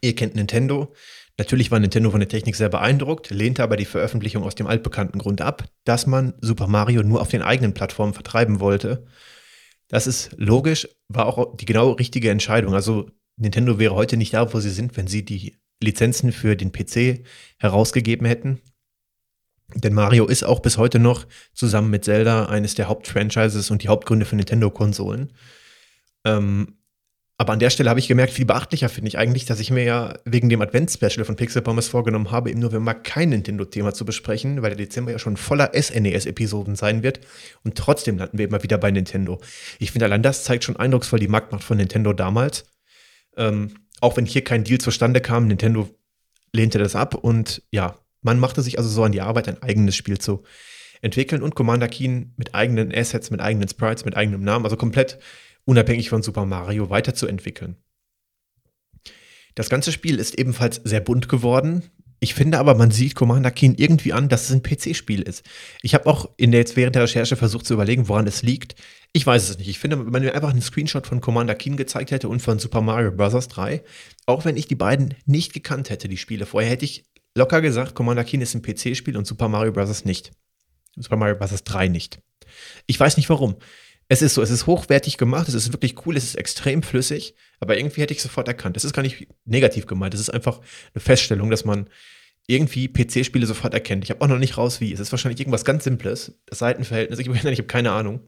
Ihr 0.00 0.14
kennt 0.14 0.36
Nintendo. 0.36 0.94
Natürlich 1.38 1.70
war 1.70 1.80
Nintendo 1.80 2.10
von 2.10 2.20
der 2.20 2.28
Technik 2.28 2.56
sehr 2.56 2.68
beeindruckt, 2.68 3.30
lehnte 3.30 3.62
aber 3.62 3.76
die 3.76 3.84
Veröffentlichung 3.84 4.42
aus 4.42 4.54
dem 4.54 4.66
altbekannten 4.66 5.18
Grund 5.18 5.40
ab, 5.40 5.64
dass 5.84 6.06
man 6.06 6.34
Super 6.40 6.66
Mario 6.66 7.02
nur 7.02 7.20
auf 7.20 7.28
den 7.28 7.42
eigenen 7.42 7.74
Plattformen 7.74 8.14
vertreiben 8.14 8.60
wollte. 8.60 9.06
Das 9.88 10.06
ist 10.06 10.30
logisch, 10.36 10.88
war 11.08 11.26
auch 11.26 11.56
die 11.56 11.66
genau 11.66 11.90
richtige 11.92 12.30
Entscheidung. 12.30 12.74
Also 12.74 13.10
Nintendo 13.36 13.78
wäre 13.78 13.94
heute 13.94 14.16
nicht 14.16 14.32
da, 14.32 14.52
wo 14.52 14.60
sie 14.60 14.70
sind, 14.70 14.96
wenn 14.96 15.06
sie 15.08 15.24
die 15.24 15.58
Lizenzen 15.82 16.32
für 16.32 16.56
den 16.56 16.72
PC 16.72 17.24
herausgegeben 17.58 18.26
hätten. 18.26 18.60
Denn 19.74 19.94
Mario 19.94 20.26
ist 20.26 20.44
auch 20.44 20.60
bis 20.60 20.78
heute 20.78 20.98
noch 20.98 21.26
zusammen 21.52 21.90
mit 21.90 22.04
Zelda 22.04 22.46
eines 22.46 22.74
der 22.74 22.88
Hauptfranchises 22.88 23.70
und 23.70 23.82
die 23.82 23.88
Hauptgründe 23.88 24.24
für 24.24 24.36
Nintendo-Konsolen. 24.36 25.32
Ähm, 26.24 26.76
aber 27.38 27.52
an 27.52 27.58
der 27.58 27.68
Stelle 27.68 27.90
habe 27.90 28.00
ich 28.00 28.08
gemerkt, 28.08 28.32
viel 28.32 28.46
beachtlicher 28.46 28.88
finde 28.88 29.08
ich 29.08 29.18
eigentlich, 29.18 29.44
dass 29.44 29.60
ich 29.60 29.70
mir 29.70 29.84
ja 29.84 30.14
wegen 30.24 30.48
dem 30.48 30.62
Advents-Special 30.62 31.24
von 31.24 31.36
Pixel 31.36 31.60
Pommes 31.60 31.88
vorgenommen 31.88 32.30
habe, 32.30 32.50
im 32.50 32.60
November 32.60 32.94
kein 32.94 33.28
Nintendo-Thema 33.28 33.92
zu 33.92 34.06
besprechen, 34.06 34.62
weil 34.62 34.70
der 34.70 34.86
Dezember 34.86 35.12
ja 35.12 35.18
schon 35.18 35.36
voller 35.36 35.72
SNES-Episoden 35.74 36.76
sein 36.76 37.02
wird. 37.02 37.20
Und 37.62 37.76
trotzdem 37.76 38.16
landen 38.16 38.38
wir 38.38 38.46
immer 38.46 38.62
wieder 38.62 38.78
bei 38.78 38.90
Nintendo. 38.90 39.38
Ich 39.78 39.92
finde, 39.92 40.06
allein 40.06 40.22
das 40.22 40.44
zeigt 40.44 40.64
schon 40.64 40.76
eindrucksvoll 40.76 41.18
die 41.18 41.28
Marktmacht 41.28 41.62
von 41.62 41.76
Nintendo 41.76 42.14
damals. 42.14 42.64
Ähm, 43.36 43.74
auch 44.00 44.16
wenn 44.16 44.26
hier 44.26 44.44
kein 44.44 44.64
Deal 44.64 44.78
zustande 44.78 45.20
kam, 45.20 45.46
Nintendo 45.46 45.88
lehnte 46.52 46.78
das 46.78 46.96
ab 46.96 47.14
und 47.14 47.62
ja, 47.70 47.98
man 48.22 48.38
machte 48.38 48.62
sich 48.62 48.78
also 48.78 48.90
so 48.90 49.04
an 49.04 49.12
die 49.12 49.20
Arbeit, 49.20 49.48
ein 49.48 49.62
eigenes 49.62 49.96
Spiel 49.96 50.18
zu 50.18 50.42
entwickeln 51.02 51.42
und 51.42 51.54
Commander 51.54 51.88
Keen 51.88 52.32
mit 52.36 52.54
eigenen 52.54 52.92
Assets, 52.94 53.30
mit 53.30 53.40
eigenen 53.40 53.68
Sprites, 53.68 54.04
mit 54.04 54.16
eigenem 54.16 54.42
Namen, 54.42 54.64
also 54.64 54.76
komplett 54.76 55.18
unabhängig 55.64 56.08
von 56.08 56.22
Super 56.22 56.46
Mario 56.46 56.90
weiterzuentwickeln. 56.90 57.76
Das 59.54 59.70
ganze 59.70 59.92
Spiel 59.92 60.18
ist 60.18 60.38
ebenfalls 60.38 60.80
sehr 60.84 61.00
bunt 61.00 61.28
geworden. 61.28 61.82
Ich 62.18 62.34
finde 62.34 62.58
aber, 62.58 62.74
man 62.74 62.90
sieht 62.90 63.14
Commander 63.14 63.50
Keen 63.50 63.74
irgendwie 63.76 64.12
an, 64.12 64.28
dass 64.28 64.48
es 64.48 64.52
ein 64.52 64.62
PC-Spiel 64.62 65.22
ist. 65.22 65.44
Ich 65.82 65.94
habe 65.94 66.06
auch 66.06 66.30
in 66.36 66.50
der, 66.50 66.60
jetzt 66.60 66.76
während 66.76 66.94
der 66.94 67.02
Recherche 67.02 67.36
versucht 67.36 67.66
zu 67.66 67.74
überlegen, 67.74 68.08
woran 68.08 68.26
es 68.26 68.42
liegt. 68.42 68.74
Ich 69.12 69.26
weiß 69.26 69.50
es 69.50 69.58
nicht. 69.58 69.68
Ich 69.68 69.78
finde, 69.78 69.98
wenn 69.98 70.10
man 70.10 70.22
mir 70.22 70.34
einfach 70.34 70.50
einen 70.50 70.62
Screenshot 70.62 71.06
von 71.06 71.20
Commander 71.20 71.54
Keen 71.54 71.76
gezeigt 71.76 72.10
hätte 72.10 72.28
und 72.28 72.40
von 72.40 72.58
Super 72.58 72.80
Mario 72.80 73.12
Bros. 73.12 73.48
3, 73.48 73.82
auch 74.24 74.44
wenn 74.44 74.56
ich 74.56 74.66
die 74.66 74.74
beiden 74.74 75.14
nicht 75.26 75.52
gekannt 75.52 75.90
hätte, 75.90 76.08
die 76.08 76.16
Spiele 76.16 76.46
vorher, 76.46 76.70
hätte 76.70 76.86
ich 76.86 77.04
locker 77.36 77.60
gesagt, 77.60 77.94
Commander 77.94 78.24
Keen 78.24 78.40
ist 78.40 78.54
ein 78.54 78.62
PC-Spiel 78.62 79.16
und 79.16 79.26
Super 79.26 79.48
Mario 79.48 79.72
Bros. 79.72 80.04
nicht. 80.04 80.32
Super 80.96 81.16
Mario 81.16 81.36
Bros. 81.36 81.64
3 81.64 81.88
nicht. 81.88 82.20
Ich 82.86 82.98
weiß 82.98 83.18
nicht 83.18 83.28
warum. 83.28 83.56
Es 84.08 84.22
ist 84.22 84.34
so, 84.34 84.42
es 84.42 84.50
ist 84.50 84.66
hochwertig 84.66 85.18
gemacht, 85.18 85.48
es 85.48 85.54
ist 85.54 85.72
wirklich 85.72 86.06
cool, 86.06 86.16
es 86.16 86.24
ist 86.24 86.36
extrem 86.36 86.82
flüssig, 86.82 87.34
aber 87.60 87.76
irgendwie 87.76 88.00
hätte 88.02 88.14
ich 88.14 88.22
sofort 88.22 88.48
erkannt. 88.48 88.76
Das 88.76 88.84
ist 88.84 88.92
gar 88.92 89.02
nicht 89.02 89.28
negativ 89.44 89.86
gemeint, 89.86 90.14
es 90.14 90.20
ist 90.20 90.30
einfach 90.30 90.60
eine 90.94 91.00
Feststellung, 91.00 91.50
dass 91.50 91.64
man 91.64 91.88
irgendwie 92.46 92.88
PC-Spiele 92.88 93.46
sofort 93.46 93.74
erkennt. 93.74 94.04
Ich 94.04 94.10
habe 94.10 94.20
auch 94.20 94.28
noch 94.28 94.38
nicht 94.38 94.56
raus, 94.56 94.80
wie. 94.80 94.92
Es 94.92 95.00
ist 95.00 95.12
wahrscheinlich 95.12 95.40
irgendwas 95.40 95.64
ganz 95.64 95.84
Simples. 95.84 96.38
Das 96.46 96.60
Seitenverhältnis, 96.60 97.18
ich, 97.18 97.26
ich 97.44 97.44
habe 97.44 97.64
keine 97.64 97.92
Ahnung. 97.92 98.20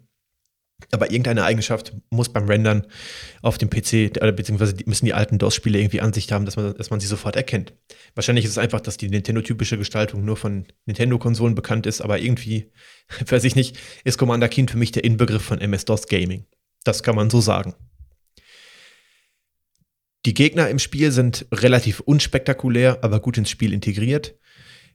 Aber 0.92 1.10
irgendeine 1.10 1.42
Eigenschaft 1.42 1.92
muss 2.10 2.28
beim 2.28 2.46
Rendern 2.46 2.86
auf 3.42 3.58
dem 3.58 3.68
PC, 3.68 4.12
beziehungsweise 4.36 4.76
müssen 4.86 5.06
die 5.06 5.12
alten 5.12 5.38
DOS-Spiele 5.38 5.76
irgendwie 5.76 6.00
Ansicht 6.00 6.30
haben, 6.30 6.44
dass 6.44 6.54
man, 6.54 6.72
dass 6.74 6.90
man 6.90 7.00
sie 7.00 7.08
sofort 7.08 7.34
erkennt. 7.34 7.72
Wahrscheinlich 8.14 8.44
ist 8.44 8.52
es 8.52 8.58
einfach, 8.58 8.80
dass 8.80 8.96
die 8.96 9.08
Nintendo-typische 9.08 9.76
Gestaltung 9.76 10.24
nur 10.24 10.36
von 10.36 10.66
Nintendo-Konsolen 10.86 11.56
bekannt 11.56 11.86
ist, 11.86 12.00
aber 12.00 12.20
irgendwie, 12.20 12.70
weiß 13.26 13.42
ich 13.42 13.56
nicht, 13.56 13.76
ist 14.04 14.18
Commander 14.18 14.48
Keen 14.48 14.68
für 14.68 14.78
mich 14.78 14.92
der 14.92 15.02
Inbegriff 15.02 15.42
von 15.42 15.60
MS-DOS 15.60 16.06
Gaming. 16.06 16.46
Das 16.84 17.02
kann 17.02 17.16
man 17.16 17.28
so 17.28 17.40
sagen. 17.40 17.74
Die 20.28 20.34
Gegner 20.34 20.68
im 20.68 20.78
Spiel 20.78 21.10
sind 21.10 21.46
relativ 21.50 22.00
unspektakulär, 22.00 22.98
aber 23.00 23.18
gut 23.18 23.38
ins 23.38 23.48
Spiel 23.48 23.72
integriert. 23.72 24.34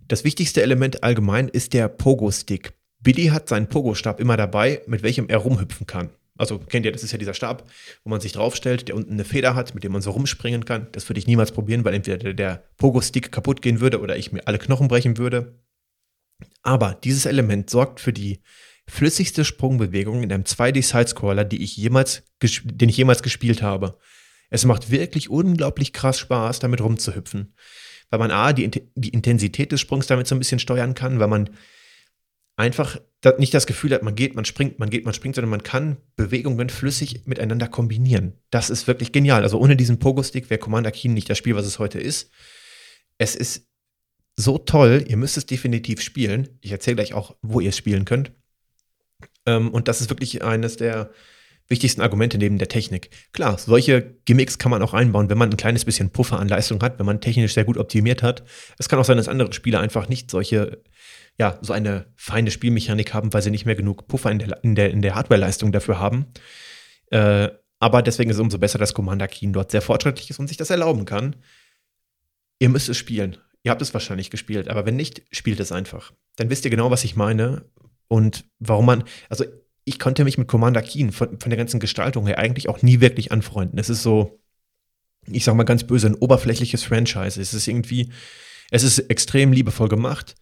Das 0.07 0.23
wichtigste 0.23 0.61
Element 0.61 1.01
allgemein 1.01 1.47
ist 1.47 1.73
der 1.73 1.87
Pogo-Stick. 1.87 2.73
Billy 2.99 3.29
hat 3.29 3.49
seinen 3.49 3.67
Pogo-Stab 3.67 4.19
immer 4.19 4.37
dabei, 4.37 4.83
mit 4.85 5.01
welchem 5.01 5.29
er 5.29 5.39
rumhüpfen 5.39 5.87
kann. 5.87 6.11
Also 6.37 6.59
kennt 6.59 6.85
ihr, 6.85 6.91
das 6.91 7.01
ist 7.01 7.13
ja 7.13 7.17
dieser 7.17 7.33
Stab, 7.33 7.67
wo 8.03 8.11
man 8.11 8.21
sich 8.21 8.33
draufstellt, 8.33 8.89
der 8.89 8.95
unten 8.95 9.13
eine 9.13 9.23
Feder 9.23 9.55
hat, 9.55 9.73
mit 9.73 9.83
dem 9.83 9.93
man 9.93 10.03
so 10.03 10.11
rumspringen 10.11 10.65
kann. 10.65 10.85
Das 10.91 11.09
würde 11.09 11.17
ich 11.17 11.25
niemals 11.25 11.51
probieren, 11.51 11.83
weil 11.83 11.95
entweder 11.95 12.35
der, 12.35 12.63
Pogo-Stick 12.77 13.31
kaputt 13.31 13.63
gehen 13.63 13.79
würde 13.79 14.01
oder 14.01 14.15
ich 14.15 14.31
mir 14.31 14.47
alle 14.47 14.59
Knochen 14.59 14.87
brechen 14.87 15.17
würde. 15.17 15.59
Aber 16.61 16.99
dieses 17.03 17.25
Element 17.25 17.71
sorgt 17.71 18.01
für 18.01 18.13
die 18.13 18.43
flüssigste 18.87 19.45
Sprungbewegung 19.45 20.21
in 20.21 20.31
einem 20.31 20.43
2D-Sidescroller, 20.43 21.43
die 21.43 21.63
ich 21.63 21.75
jemals, 21.75 22.21
den 22.63 22.89
ich 22.89 22.97
jemals 22.97 23.23
gespielt 23.23 23.63
habe. 23.63 23.97
Es 24.53 24.65
macht 24.65 24.91
wirklich 24.91 25.31
unglaublich 25.31 25.93
krass 25.93 26.19
Spaß, 26.19 26.59
damit 26.59 26.79
rumzuhüpfen. 26.79 27.55
Weil 28.11 28.19
man 28.19 28.29
A, 28.29 28.53
die, 28.53 28.69
die 28.69 29.09
Intensität 29.09 29.71
des 29.71 29.81
Sprungs 29.81 30.05
damit 30.05 30.27
so 30.27 30.35
ein 30.35 30.37
bisschen 30.37 30.59
steuern 30.59 30.93
kann, 30.93 31.19
weil 31.19 31.27
man 31.27 31.49
einfach 32.55 33.01
nicht 33.39 33.55
das 33.55 33.65
Gefühl 33.65 33.95
hat, 33.95 34.03
man 34.03 34.13
geht, 34.13 34.35
man 34.35 34.45
springt, 34.45 34.77
man 34.77 34.91
geht, 34.91 35.05
man 35.05 35.15
springt, 35.15 35.33
sondern 35.33 35.49
man 35.49 35.63
kann 35.63 35.97
Bewegungen 36.17 36.69
flüssig 36.69 37.25
miteinander 37.25 37.67
kombinieren. 37.67 38.33
Das 38.51 38.69
ist 38.69 38.85
wirklich 38.85 39.11
genial. 39.11 39.41
Also 39.41 39.57
ohne 39.57 39.75
diesen 39.75 39.97
Pogo-Stick 39.97 40.51
wäre 40.51 40.59
Commander 40.59 40.91
Keen 40.91 41.15
nicht 41.15 41.31
das 41.31 41.39
Spiel, 41.39 41.55
was 41.55 41.65
es 41.65 41.79
heute 41.79 41.99
ist. 41.99 42.29
Es 43.17 43.35
ist 43.35 43.67
so 44.35 44.59
toll, 44.59 45.03
ihr 45.07 45.17
müsst 45.17 45.37
es 45.37 45.47
definitiv 45.47 45.99
spielen. 45.99 46.59
Ich 46.61 46.71
erzähle 46.71 46.97
gleich 46.97 47.15
auch, 47.15 47.35
wo 47.41 47.59
ihr 47.59 47.69
es 47.69 47.77
spielen 47.77 48.05
könnt. 48.05 48.33
Ähm, 49.47 49.71
und 49.71 49.87
das 49.87 49.99
ist 49.99 50.11
wirklich 50.11 50.43
eines 50.43 50.77
der 50.77 51.09
wichtigsten 51.67 52.01
Argumente 52.01 52.37
neben 52.37 52.57
der 52.57 52.67
Technik. 52.67 53.09
Klar, 53.31 53.57
solche 53.57 54.17
Gimmicks 54.25 54.57
kann 54.57 54.71
man 54.71 54.81
auch 54.81 54.93
einbauen, 54.93 55.29
wenn 55.29 55.37
man 55.37 55.49
ein 55.49 55.57
kleines 55.57 55.85
bisschen 55.85 56.11
Puffer 56.11 56.39
an 56.39 56.47
Leistung 56.47 56.81
hat, 56.83 56.99
wenn 56.99 57.05
man 57.05 57.21
technisch 57.21 57.53
sehr 57.53 57.63
gut 57.63 57.77
optimiert 57.77 58.21
hat. 58.21 58.43
Es 58.77 58.89
kann 58.89 58.99
auch 58.99 59.05
sein, 59.05 59.17
dass 59.17 59.27
andere 59.27 59.53
Spieler 59.53 59.79
einfach 59.79 60.09
nicht 60.09 60.29
solche, 60.29 60.83
ja, 61.37 61.57
so 61.61 61.73
eine 61.73 62.07
feine 62.15 62.51
Spielmechanik 62.51 63.13
haben, 63.13 63.33
weil 63.33 63.41
sie 63.41 63.51
nicht 63.51 63.65
mehr 63.65 63.75
genug 63.75 64.07
Puffer 64.07 64.31
in 64.31 64.39
der, 64.39 64.63
in 64.63 64.75
der, 64.75 64.91
in 64.91 65.01
der 65.01 65.15
Hardware-Leistung 65.15 65.71
dafür 65.71 65.99
haben. 65.99 66.27
Äh, 67.11 67.49
aber 67.79 68.01
deswegen 68.01 68.29
ist 68.29 68.37
es 68.37 68.41
umso 68.41 68.59
besser, 68.59 68.79
dass 68.79 68.93
Commander 68.93 69.27
Keen 69.27 69.53
dort 69.53 69.71
sehr 69.71 69.81
fortschrittlich 69.81 70.29
ist 70.29 70.39
und 70.39 70.47
sich 70.47 70.57
das 70.57 70.69
erlauben 70.69 71.05
kann. 71.05 71.35
Ihr 72.59 72.69
müsst 72.69 72.87
es 72.87 72.97
spielen. 72.97 73.37
Ihr 73.63 73.71
habt 73.71 73.81
es 73.81 73.93
wahrscheinlich 73.93 74.29
gespielt, 74.29 74.69
aber 74.69 74.85
wenn 74.85 74.95
nicht, 74.95 75.23
spielt 75.31 75.59
es 75.59 75.71
einfach. 75.71 76.13
Dann 76.35 76.49
wisst 76.49 76.65
ihr 76.65 76.71
genau, 76.71 76.91
was 76.91 77.03
ich 77.03 77.15
meine 77.15 77.65
und 78.07 78.45
warum 78.59 78.85
man, 78.85 79.03
also 79.29 79.45
ich 79.85 79.99
konnte 79.99 80.23
mich 80.23 80.37
mit 80.37 80.47
Commander 80.47 80.81
Keen 80.81 81.11
von, 81.11 81.39
von 81.39 81.49
der 81.49 81.57
ganzen 81.57 81.79
Gestaltung 81.79 82.25
her 82.25 82.39
eigentlich 82.39 82.69
auch 82.69 82.81
nie 82.81 83.01
wirklich 83.01 83.31
anfreunden. 83.31 83.79
Es 83.79 83.89
ist 83.89 84.03
so, 84.03 84.39
ich 85.27 85.43
sag 85.43 85.55
mal 85.55 85.63
ganz 85.63 85.83
böse, 85.83 86.07
ein 86.07 86.15
oberflächliches 86.15 86.83
Franchise. 86.83 87.41
Es 87.41 87.53
ist 87.53 87.67
irgendwie, 87.67 88.11
es 88.71 88.83
ist 88.83 88.99
extrem 88.99 89.51
liebevoll 89.51 89.89
gemacht, 89.89 90.35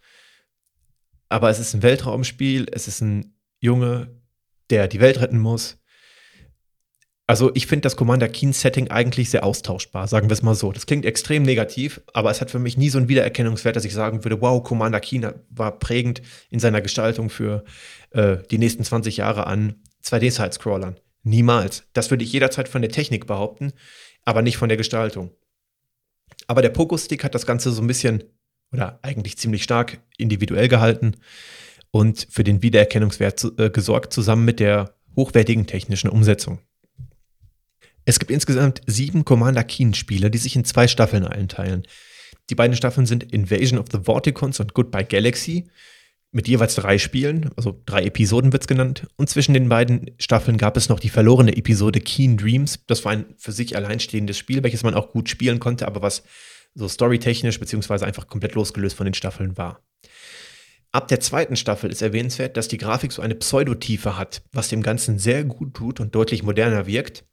aber 1.28 1.50
es 1.50 1.58
ist 1.58 1.74
ein 1.74 1.82
Weltraumspiel, 1.82 2.66
es 2.70 2.88
ist 2.88 3.00
ein 3.00 3.34
Junge, 3.60 4.20
der 4.70 4.88
die 4.88 5.00
Welt 5.00 5.20
retten 5.20 5.38
muss. 5.38 5.81
Also 7.26 7.50
ich 7.54 7.66
finde 7.66 7.82
das 7.82 7.96
Commander 7.96 8.28
Keen 8.28 8.52
Setting 8.52 8.90
eigentlich 8.90 9.30
sehr 9.30 9.44
austauschbar, 9.44 10.08
sagen 10.08 10.28
wir 10.28 10.34
es 10.34 10.42
mal 10.42 10.54
so. 10.54 10.72
Das 10.72 10.86
klingt 10.86 11.06
extrem 11.06 11.44
negativ, 11.44 12.00
aber 12.12 12.30
es 12.30 12.40
hat 12.40 12.50
für 12.50 12.58
mich 12.58 12.76
nie 12.76 12.88
so 12.88 12.98
einen 12.98 13.08
Wiedererkennungswert, 13.08 13.76
dass 13.76 13.84
ich 13.84 13.94
sagen 13.94 14.24
würde, 14.24 14.40
wow, 14.40 14.62
Commander 14.62 15.00
Keen 15.00 15.26
war 15.50 15.78
prägend 15.78 16.20
in 16.50 16.58
seiner 16.58 16.80
Gestaltung 16.80 17.30
für 17.30 17.64
äh, 18.10 18.38
die 18.50 18.58
nächsten 18.58 18.84
20 18.84 19.18
Jahre 19.18 19.46
an 19.46 19.76
2D-Side-Scrollern. 20.04 20.98
Niemals. 21.22 21.84
Das 21.92 22.10
würde 22.10 22.24
ich 22.24 22.32
jederzeit 22.32 22.68
von 22.68 22.82
der 22.82 22.90
Technik 22.90 23.26
behaupten, 23.26 23.72
aber 24.24 24.42
nicht 24.42 24.56
von 24.56 24.68
der 24.68 24.76
Gestaltung. 24.76 25.30
Aber 26.48 26.60
der 26.60 26.70
Pogo-Stick 26.70 27.22
hat 27.22 27.34
das 27.36 27.46
Ganze 27.46 27.70
so 27.70 27.82
ein 27.82 27.86
bisschen 27.86 28.24
oder 28.72 28.98
eigentlich 29.02 29.38
ziemlich 29.38 29.62
stark 29.62 30.00
individuell 30.16 30.66
gehalten 30.66 31.16
und 31.90 32.26
für 32.30 32.42
den 32.42 32.62
Wiedererkennungswert 32.62 33.52
äh, 33.58 33.70
gesorgt, 33.70 34.12
zusammen 34.12 34.44
mit 34.44 34.60
der 34.60 34.96
hochwertigen 35.14 35.66
technischen 35.66 36.08
Umsetzung. 36.08 36.58
Es 38.04 38.18
gibt 38.18 38.30
insgesamt 38.30 38.80
sieben 38.86 39.24
Commander 39.24 39.64
Keen-Spiele, 39.64 40.30
die 40.30 40.38
sich 40.38 40.56
in 40.56 40.64
zwei 40.64 40.88
Staffeln 40.88 41.26
einteilen. 41.26 41.84
Die 42.50 42.54
beiden 42.54 42.76
Staffeln 42.76 43.06
sind 43.06 43.32
Invasion 43.32 43.78
of 43.78 43.86
the 43.92 44.00
Vorticons 44.04 44.58
und 44.58 44.74
Goodbye 44.74 45.04
Galaxy 45.04 45.68
mit 46.32 46.48
jeweils 46.48 46.74
drei 46.74 46.98
Spielen, 46.98 47.50
also 47.56 47.80
drei 47.84 48.04
Episoden 48.04 48.52
wird 48.52 48.62
es 48.62 48.66
genannt. 48.66 49.06
Und 49.16 49.28
zwischen 49.28 49.52
den 49.52 49.68
beiden 49.68 50.10
Staffeln 50.18 50.56
gab 50.56 50.76
es 50.78 50.88
noch 50.88 50.98
die 50.98 51.10
verlorene 51.10 51.56
Episode 51.56 52.00
Keen 52.00 52.38
Dreams. 52.38 52.80
Das 52.86 53.04
war 53.04 53.12
ein 53.12 53.26
für 53.36 53.52
sich 53.52 53.76
alleinstehendes 53.76 54.38
Spiel, 54.38 54.62
welches 54.62 54.82
man 54.82 54.94
auch 54.94 55.10
gut 55.10 55.28
spielen 55.28 55.60
konnte, 55.60 55.86
aber 55.86 56.00
was 56.00 56.22
so 56.74 56.88
storytechnisch 56.88 57.60
beziehungsweise 57.60 58.06
einfach 58.06 58.26
komplett 58.26 58.54
losgelöst 58.54 58.96
von 58.96 59.04
den 59.04 59.14
Staffeln 59.14 59.58
war. 59.58 59.82
Ab 60.90 61.08
der 61.08 61.20
zweiten 61.20 61.56
Staffel 61.56 61.90
ist 61.90 62.02
erwähnenswert, 62.02 62.56
dass 62.56 62.68
die 62.68 62.78
Grafik 62.78 63.12
so 63.12 63.22
eine 63.22 63.34
Pseudotiefe 63.34 64.18
hat, 64.18 64.42
was 64.52 64.68
dem 64.68 64.82
Ganzen 64.82 65.18
sehr 65.18 65.44
gut 65.44 65.74
tut 65.74 66.00
und 66.00 66.14
deutlich 66.14 66.42
moderner 66.42 66.86
wirkt. 66.86 67.24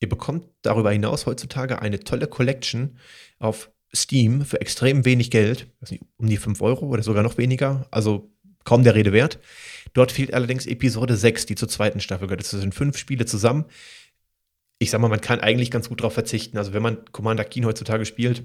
Ihr 0.00 0.08
bekommt 0.08 0.46
darüber 0.62 0.92
hinaus 0.92 1.26
heutzutage 1.26 1.80
eine 1.82 2.00
tolle 2.00 2.26
Collection 2.26 2.98
auf 3.38 3.70
Steam 3.94 4.44
für 4.44 4.60
extrem 4.60 5.04
wenig 5.04 5.30
Geld, 5.30 5.68
um 6.18 6.28
die 6.28 6.36
5 6.36 6.60
Euro 6.60 6.86
oder 6.86 7.02
sogar 7.02 7.22
noch 7.22 7.38
weniger, 7.38 7.86
also 7.90 8.30
kaum 8.64 8.84
der 8.84 8.94
Rede 8.94 9.12
wert. 9.12 9.38
Dort 9.94 10.12
fehlt 10.12 10.34
allerdings 10.34 10.66
Episode 10.66 11.16
6, 11.16 11.46
die 11.46 11.54
zur 11.54 11.68
zweiten 11.68 12.00
Staffel 12.00 12.26
gehört. 12.26 12.40
Das 12.40 12.50
sind 12.50 12.74
fünf 12.74 12.98
Spiele 12.98 13.24
zusammen. 13.24 13.64
Ich 14.78 14.90
sag 14.90 15.00
mal, 15.00 15.08
man 15.08 15.20
kann 15.20 15.40
eigentlich 15.40 15.70
ganz 15.70 15.88
gut 15.88 16.00
darauf 16.00 16.12
verzichten. 16.12 16.58
Also 16.58 16.72
wenn 16.72 16.82
man 16.82 17.04
Commander 17.10 17.44
Keen 17.44 17.64
heutzutage 17.64 18.04
spielt, 18.04 18.44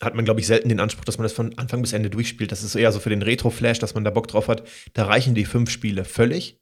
hat 0.00 0.14
man, 0.14 0.24
glaube 0.24 0.40
ich, 0.40 0.46
selten 0.46 0.68
den 0.68 0.80
Anspruch, 0.80 1.04
dass 1.04 1.18
man 1.18 1.24
das 1.24 1.32
von 1.32 1.56
Anfang 1.58 1.82
bis 1.82 1.92
Ende 1.92 2.10
durchspielt. 2.10 2.52
Das 2.52 2.62
ist 2.62 2.74
eher 2.74 2.92
so 2.92 3.00
für 3.00 3.10
den 3.10 3.22
Retro-Flash, 3.22 3.78
dass 3.78 3.94
man 3.94 4.04
da 4.04 4.10
Bock 4.10 4.28
drauf 4.28 4.48
hat. 4.48 4.66
Da 4.94 5.04
reichen 5.04 5.34
die 5.34 5.44
fünf 5.44 5.70
Spiele 5.70 6.04
völlig. 6.04 6.59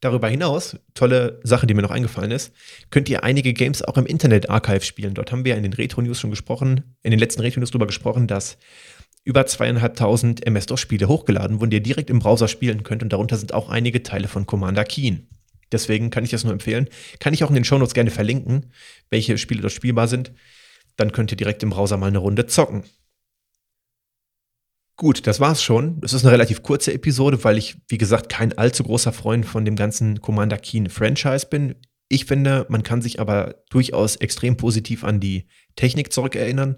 Darüber 0.00 0.28
hinaus, 0.28 0.78
tolle 0.94 1.40
Sache, 1.42 1.66
die 1.66 1.74
mir 1.74 1.82
noch 1.82 1.90
eingefallen 1.90 2.30
ist, 2.30 2.52
könnt 2.88 3.08
ihr 3.10 3.22
einige 3.22 3.52
Games 3.52 3.82
auch 3.82 3.98
im 3.98 4.06
Internet 4.06 4.48
Archive 4.48 4.80
spielen. 4.80 5.12
Dort 5.12 5.30
haben 5.30 5.44
wir 5.44 5.56
in 5.56 5.62
den 5.62 5.74
Retro-News 5.74 6.18
schon 6.18 6.30
gesprochen, 6.30 6.96
in 7.02 7.10
den 7.10 7.20
letzten 7.20 7.42
Retro-News 7.42 7.70
darüber 7.70 7.86
gesprochen, 7.86 8.26
dass 8.26 8.56
über 9.24 9.44
zweieinhalbtausend 9.44 10.46
MS-DOS-Spiele 10.46 11.06
hochgeladen 11.06 11.60
wurden, 11.60 11.70
die 11.70 11.76
ihr 11.76 11.82
direkt 11.82 12.08
im 12.08 12.20
Browser 12.20 12.48
spielen 12.48 12.82
könnt. 12.82 13.02
Und 13.02 13.12
darunter 13.12 13.36
sind 13.36 13.52
auch 13.52 13.68
einige 13.68 14.02
Teile 14.02 14.28
von 14.28 14.46
Commander 14.46 14.84
Keen. 14.84 15.28
Deswegen 15.70 16.08
kann 16.10 16.24
ich 16.24 16.30
das 16.30 16.44
nur 16.44 16.52
empfehlen. 16.54 16.88
Kann 17.18 17.34
ich 17.34 17.44
auch 17.44 17.50
in 17.50 17.54
den 17.54 17.64
Shownotes 17.64 17.94
gerne 17.94 18.10
verlinken, 18.10 18.72
welche 19.10 19.36
Spiele 19.36 19.60
dort 19.60 19.72
spielbar 19.72 20.08
sind. 20.08 20.32
Dann 20.96 21.12
könnt 21.12 21.30
ihr 21.30 21.36
direkt 21.36 21.62
im 21.62 21.70
Browser 21.70 21.98
mal 21.98 22.06
eine 22.06 22.18
Runde 22.18 22.46
zocken. 22.46 22.84
Gut, 25.00 25.26
das 25.26 25.40
war's 25.40 25.62
schon. 25.62 25.98
Es 26.04 26.12
ist 26.12 26.26
eine 26.26 26.32
relativ 26.32 26.62
kurze 26.62 26.92
Episode, 26.92 27.42
weil 27.42 27.56
ich, 27.56 27.78
wie 27.88 27.96
gesagt, 27.96 28.28
kein 28.28 28.58
allzu 28.58 28.84
großer 28.84 29.14
Freund 29.14 29.46
von 29.46 29.64
dem 29.64 29.74
ganzen 29.74 30.20
Commander 30.20 30.58
Keen 30.58 30.90
Franchise 30.90 31.46
bin. 31.46 31.76
Ich 32.10 32.26
finde, 32.26 32.66
man 32.68 32.82
kann 32.82 33.00
sich 33.00 33.18
aber 33.18 33.62
durchaus 33.70 34.16
extrem 34.16 34.58
positiv 34.58 35.02
an 35.02 35.18
die 35.18 35.48
Technik 35.74 36.12
zurückerinnern. 36.12 36.76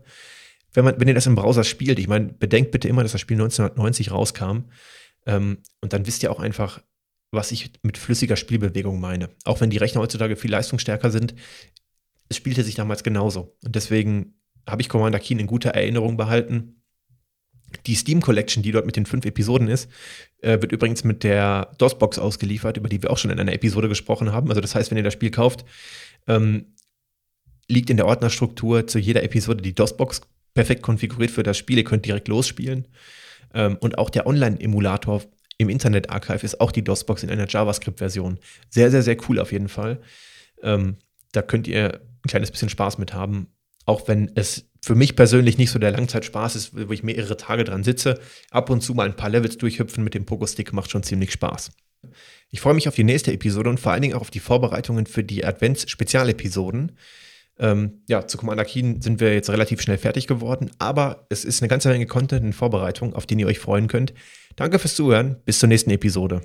Wenn, 0.73 0.85
man, 0.85 1.01
wenn 1.01 1.09
ihr 1.09 1.15
das 1.15 1.27
im 1.27 1.35
Browser 1.35 1.65
spielt, 1.65 1.99
ich 1.99 2.07
meine, 2.07 2.27
bedenkt 2.27 2.71
bitte 2.71 2.87
immer, 2.87 3.03
dass 3.03 3.11
das 3.11 3.21
Spiel 3.21 3.35
1990 3.35 4.13
rauskam. 4.13 4.69
Ähm, 5.27 5.59
und 5.81 5.93
dann 5.93 6.07
wisst 6.07 6.23
ihr 6.23 6.31
auch 6.31 6.39
einfach, 6.39 6.81
was 7.33 7.51
ich 7.51 7.73
mit 7.83 7.99
flüssiger 7.99 8.37
Spielbewegung 8.37 9.01
meine. 9.01 9.31
Auch 9.43 9.61
wenn 9.61 9.71
die 9.71 9.79
Rechner 9.79 10.01
heutzutage 10.01 10.37
viel 10.37 10.53
leistungsstärker 10.53 11.11
sind, 11.11 11.35
es 12.29 12.37
spielte 12.37 12.63
sich 12.63 12.77
damals 12.77 13.03
genauso. 13.03 13.57
Und 13.65 13.75
deswegen 13.75 14.37
habe 14.65 14.81
ich 14.81 14.89
Commander 14.89 15.19
Keen 15.19 15.41
in 15.41 15.49
guter 15.49 15.71
Erinnerung 15.71 16.17
behalten 16.17 16.82
die 17.87 17.95
Steam 17.95 18.21
Collection, 18.21 18.63
die 18.63 18.73
dort 18.73 18.87
mit 18.87 18.97
den 18.97 19.07
fünf 19.07 19.25
Episoden 19.25 19.69
ist, 19.69 19.91
äh, 20.41 20.61
wird 20.61 20.73
übrigens 20.73 21.05
mit 21.05 21.25
der 21.25 21.73
DOS-Box 21.79 22.19
ausgeliefert, 22.19 22.77
über 22.77 22.89
die 22.89 23.03
wir 23.03 23.11
auch 23.11 23.19
schon 23.19 23.31
in 23.31 23.41
einer 23.41 23.53
Episode 23.53 23.89
gesprochen 23.89 24.33
haben. 24.33 24.49
Also 24.49 24.61
das 24.61 24.75
heißt, 24.75 24.91
wenn 24.91 24.99
ihr 24.99 25.05
das 25.05 25.15
Spiel 25.15 25.31
kauft, 25.31 25.65
ähm, 26.27 26.75
liegt 27.69 27.91
in 27.91 27.97
der 27.97 28.07
Ordnerstruktur 28.07 28.87
zu 28.87 28.99
jeder 28.99 29.23
Episode 29.23 29.63
die 29.63 29.75
DOS-Box 29.75 30.23
perfekt 30.55 30.83
konfiguriert 30.83 31.31
für 31.31 31.43
das 31.43 31.57
Spiel. 31.57 31.79
Ihr 31.79 31.85
könnt 31.85 32.07
direkt 32.07 32.29
losspielen. 32.29 32.89
Ähm, 33.55 33.77
und 33.81 33.99
auch 33.99 34.11
der 34.11 34.27
Online-Emulator 34.27 35.23
im 35.59 35.69
Internet-Archive 35.69 36.45
ist 36.45 36.61
auch 36.61 36.73
die 36.73 36.85
DOS-Box 36.85 37.23
in 37.23 37.31
einer 37.31 37.49
JavaScript-Version. 37.49 38.39
Sehr, 38.69 38.91
sehr, 38.91 39.03
sehr 39.03 39.17
cool 39.29 39.39
auf 39.39 39.53
jeden 39.53 39.69
Fall. 39.69 40.01
Ähm, 40.63 40.97
da 41.33 41.43
könnt 41.43 41.67
ihr 41.69 42.01
ein 42.25 42.29
kleines 42.29 42.51
bisschen 42.51 42.69
Spaß 42.69 42.99
mit 42.99 43.15
haben, 43.15 43.49
auch 43.85 44.09
wenn 44.09 44.31
es 44.35 44.71
für 44.85 44.95
mich 44.95 45.15
persönlich 45.15 45.59
nicht 45.59 45.71
so 45.71 45.79
der 45.79 45.93
Langzeitspaß 45.93 46.57
ist, 46.57 46.89
wo 46.89 46.93
ich 46.93 47.03
mehrere 47.03 47.37
Tage 47.37 47.65
dran 47.65 47.85
sitze. 47.85 48.19
Ab 48.51 48.69
und 48.69 48.83
zu 48.83 48.95
mal 48.95 49.07
ein 49.07 49.17
paar 49.17 49.31
Levels 49.31 49.57
durchhüpfen 49.57 50.03
mit 50.03 50.15
dem 50.15 50.27
Pogo-Stick 50.27 50.73
macht 50.73 50.91
schon 50.91 51.05
ziemlich 51.05 51.33
Spaß. 51.33 51.71
Ich 52.51 52.61
freue 52.61 52.75
mich 52.75 52.89
auf 52.89 52.97
die 52.97 53.05
nächste 53.05 53.33
Episode 53.33 53.71
und 53.71 53.79
vor 53.79 53.93
allen 53.93 54.03
Dingen 54.03 54.15
auch 54.15 54.23
auf 54.23 54.31
die 54.31 54.41
Vorbereitungen 54.41 55.07
für 55.07 55.23
die 55.23 55.45
Advents-Spezialepisoden. 55.45 56.93
Ähm, 57.59 58.03
ja, 58.09 58.27
zu 58.27 58.39
Commander 58.39 58.65
Keen 58.65 59.01
sind 59.03 59.21
wir 59.21 59.33
jetzt 59.33 59.51
relativ 59.51 59.81
schnell 59.81 59.99
fertig 59.99 60.27
geworden, 60.27 60.71
aber 60.79 61.27
es 61.29 61.45
ist 61.45 61.63
eine 61.63 61.69
ganze 61.69 61.89
Menge 61.89 62.07
Content 62.07 62.45
in 62.45 62.53
Vorbereitung, 62.53 63.15
auf 63.15 63.27
den 63.27 63.39
ihr 63.39 63.47
euch 63.47 63.61
freuen 63.61 63.87
könnt. 63.87 64.15
Danke 64.57 64.79
fürs 64.79 64.97
Zuhören, 64.97 65.37
bis 65.45 65.61
zur 65.61 65.69
nächsten 65.69 65.91
Episode. 65.91 66.41